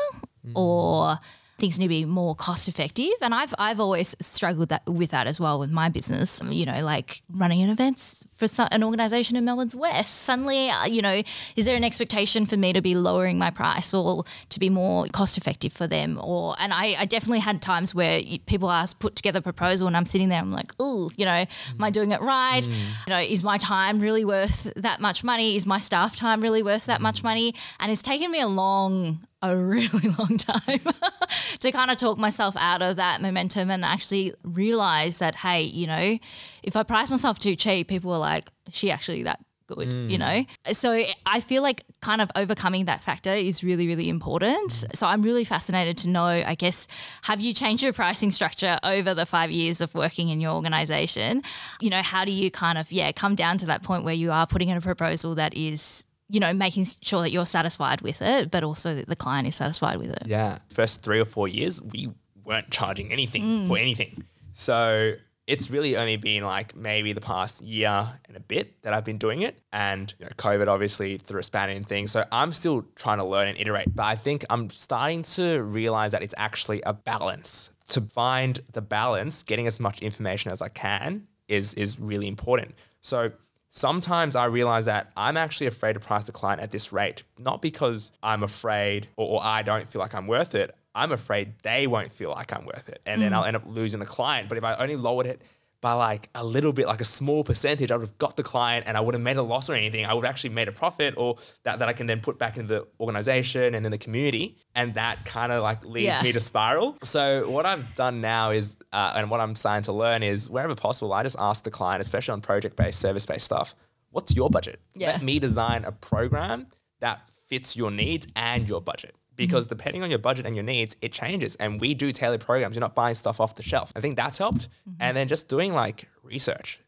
[0.46, 0.52] mm.
[0.54, 1.16] or
[1.58, 3.12] things need to be more cost effective.
[3.20, 6.40] And I've I've always struggled that, with that as well with my business.
[6.48, 10.14] You know, like running an events for an organisation in Melbourne's West.
[10.22, 11.22] Suddenly, uh, you know,
[11.56, 15.06] is there an expectation for me to be lowering my price or to be more
[15.08, 16.20] cost effective for them?
[16.22, 19.96] Or and I, I definitely had times where people ask put together a proposal and
[19.96, 21.74] I'm sitting there, I'm like, oh, you know, mm.
[21.74, 22.62] am I doing it right?
[22.62, 23.06] Mm.
[23.06, 25.56] You know, is my time really worth that much money?
[25.56, 27.54] Is my staff time really worth that much money?
[27.80, 30.80] And it's taken me a long a really long time
[31.60, 35.86] to kind of talk myself out of that momentum and actually realize that, hey, you
[35.86, 36.18] know,
[36.62, 40.10] if I price myself too cheap, people are like, she actually that good, mm.
[40.10, 40.44] you know?
[40.72, 44.84] So I feel like kind of overcoming that factor is really, really important.
[44.94, 46.88] So I'm really fascinated to know, I guess,
[47.22, 51.42] have you changed your pricing structure over the five years of working in your organization?
[51.80, 54.32] You know, how do you kind of, yeah, come down to that point where you
[54.32, 58.20] are putting in a proposal that is you know, making sure that you're satisfied with
[58.20, 60.26] it, but also that the client is satisfied with it.
[60.26, 60.58] Yeah.
[60.72, 62.10] First three or four years, we
[62.44, 63.68] weren't charging anything mm.
[63.68, 64.24] for anything.
[64.52, 65.14] So
[65.46, 69.16] it's really only been like maybe the past year and a bit that I've been
[69.16, 69.58] doing it.
[69.72, 72.12] And you know, COVID obviously threw a spanner in things.
[72.12, 73.94] So I'm still trying to learn and iterate.
[73.94, 77.70] But I think I'm starting to realize that it's actually a balance.
[77.88, 82.74] To find the balance, getting as much information as I can is is really important.
[83.00, 83.32] So
[83.70, 87.62] sometimes I realize that I'm actually afraid to price the client at this rate, not
[87.62, 90.74] because I'm afraid or, or I don't feel like I'm worth it.
[90.94, 93.00] I'm afraid they won't feel like I'm worth it.
[93.06, 93.36] And then mm.
[93.36, 94.48] I'll end up losing the client.
[94.48, 95.42] But if I only lowered it
[95.80, 98.86] by like a little bit, like a small percentage, I would have got the client
[98.88, 100.04] and I wouldn't have made a loss or anything.
[100.04, 102.56] I would have actually made a profit or that, that I can then put back
[102.56, 104.56] into the organization and in the community.
[104.74, 106.22] And that kind of like leads Yeah.
[106.22, 106.96] me to spiral.
[107.04, 110.74] So what I've done now is, uh, and what I'm starting to learn is wherever
[110.74, 113.74] possible, I just ask the client, especially on project-based, service-based stuff,
[114.10, 114.80] what's your budget?
[114.96, 115.12] Yeah.
[115.12, 116.66] Let me design a program
[117.00, 119.14] that fits your needs and your budget.
[119.38, 119.70] Because mm.
[119.70, 121.56] depending on your budget and your needs, it changes.
[121.56, 122.74] And we do tailored programs.
[122.74, 123.90] You're not buying stuff off the shelf.
[123.96, 124.68] I think that's helped.
[124.68, 124.96] Mm-hmm.
[125.00, 126.80] And then just doing like research,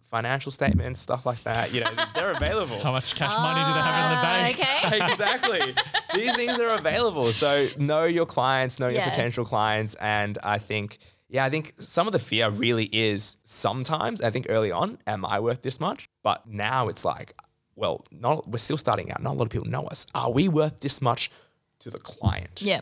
[0.00, 1.74] financial statements, stuff like that.
[1.74, 2.80] You know, they're available.
[2.80, 4.58] How much cash money do they have in the ah, bank?
[4.58, 5.06] Okay.
[5.12, 5.74] exactly.
[6.14, 7.32] These things are available.
[7.32, 9.94] So know your clients, know your potential clients.
[9.96, 10.98] And I think,
[11.28, 15.26] yeah, I think some of the fear really is sometimes, I think early on, am
[15.26, 16.08] I worth this much?
[16.22, 17.34] But now it's like,
[17.76, 19.22] well, not we're still starting out.
[19.22, 20.06] Not a lot of people know us.
[20.14, 21.30] Are we worth this much
[21.86, 22.60] to the client?
[22.62, 22.80] Yeah.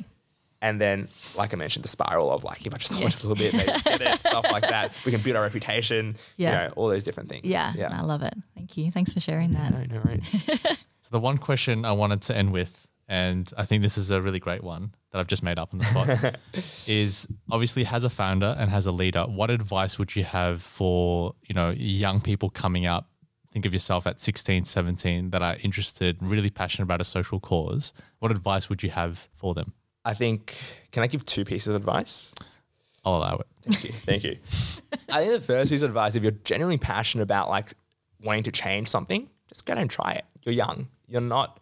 [0.63, 3.29] And then, like I mentioned, the spiral of like, if I just lower it a
[3.29, 4.95] little bit, maybe get it, stuff like that.
[5.05, 6.51] We can build our reputation, Yeah.
[6.63, 7.45] you know, all those different things.
[7.45, 7.73] Yeah.
[7.77, 7.91] Yeah.
[7.93, 8.33] I love it.
[8.55, 8.91] Thank you.
[8.91, 9.71] Thanks for sharing that.
[9.73, 10.35] No, no worries.
[11.03, 14.23] So the one question I wanted to end with, and I think this is a
[14.23, 16.39] really great one that I've just made up on the spot,
[16.87, 21.35] is obviously as a founder and as a leader, what advice would you have for,
[21.47, 23.11] you know, young people coming up?
[23.55, 27.93] Think of yourself at 16, 17 that are interested, really passionate about a social cause.
[28.19, 29.75] What advice would you have for them?
[30.05, 30.57] I think,
[30.91, 32.33] can I give two pieces of advice?
[33.05, 33.47] I'll allow it.
[33.63, 33.93] Thank you.
[33.93, 34.39] Thank you.
[35.09, 37.75] I think the first piece of advice, if you're genuinely passionate about like
[38.21, 40.25] wanting to change something, just go and try it.
[40.43, 40.89] You're young.
[41.07, 41.61] You're not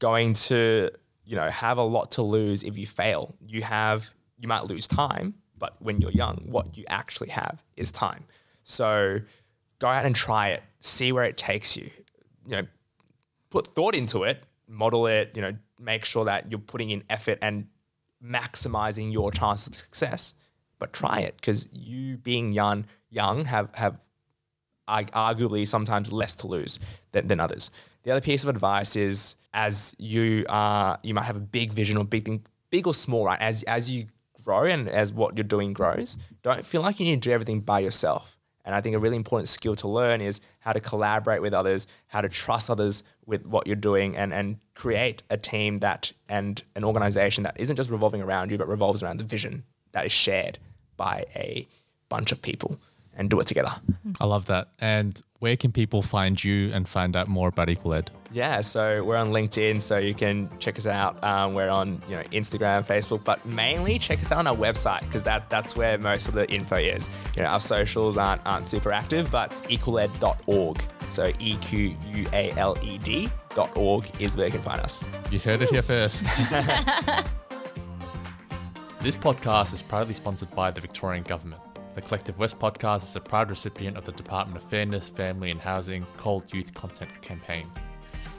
[0.00, 0.90] going to,
[1.24, 3.36] you know, have a lot to lose if you fail.
[3.46, 7.92] You have, you might lose time, but when you're young, what you actually have is
[7.92, 8.24] time.
[8.64, 9.20] So
[9.82, 10.62] go out and try it.
[10.80, 11.90] See where it takes you.
[12.46, 12.66] You know,
[13.50, 17.38] put thought into it, model it, you know, make sure that you're putting in effort
[17.42, 17.66] and
[18.24, 20.34] maximizing your chance of success.
[20.78, 23.98] But try it because you being young, young have have
[24.88, 26.78] arguably sometimes less to lose
[27.12, 27.70] than, than others.
[28.04, 31.96] The other piece of advice is as you are, you might have a big vision
[31.96, 33.40] or big thing, big or small, right?
[33.40, 34.06] As as you
[34.44, 37.60] grow and as what you're doing grows, don't feel like you need to do everything
[37.60, 38.38] by yourself.
[38.64, 41.86] And I think a really important skill to learn is how to collaborate with others,
[42.06, 46.62] how to trust others with what you're doing, and and create a team that and
[46.76, 50.12] an organization that isn't just revolving around you, but revolves around the vision that is
[50.12, 50.58] shared
[50.96, 51.66] by a
[52.08, 52.78] bunch of people,
[53.16, 53.72] and do it together.
[54.20, 54.68] I love that.
[54.80, 58.10] And where can people find you and find out more about Equal Ed?
[58.32, 61.22] Yeah, so we're on LinkedIn, so you can check us out.
[61.22, 65.00] Um, we're on you know Instagram, Facebook, but mainly check us out on our website
[65.00, 67.10] because that that's where most of the info is.
[67.36, 70.82] You know, our socials aren't aren't super active, but equaled.org.
[71.10, 74.80] So e q u a l e d dot org is where you can find
[74.80, 75.04] us.
[75.30, 76.26] You heard it here first.
[79.02, 81.60] This podcast is proudly sponsored by the Victorian Government.
[81.96, 85.60] The Collective West podcast is a proud recipient of the Department of Fairness, Family and
[85.60, 87.66] Housing Cold Youth Content Campaign.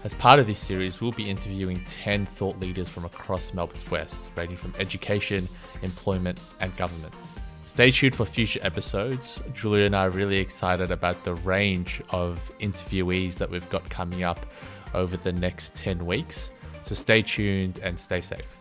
[0.03, 4.31] As part of this series, we'll be interviewing 10 thought leaders from across Melbourne's West,
[4.35, 5.47] ranging from education,
[5.81, 7.13] employment, and government.
[7.65, 9.41] Stay tuned for future episodes.
[9.53, 14.23] Julia and I are really excited about the range of interviewees that we've got coming
[14.23, 14.45] up
[14.93, 16.51] over the next 10 weeks.
[16.83, 18.59] So stay tuned and stay safe.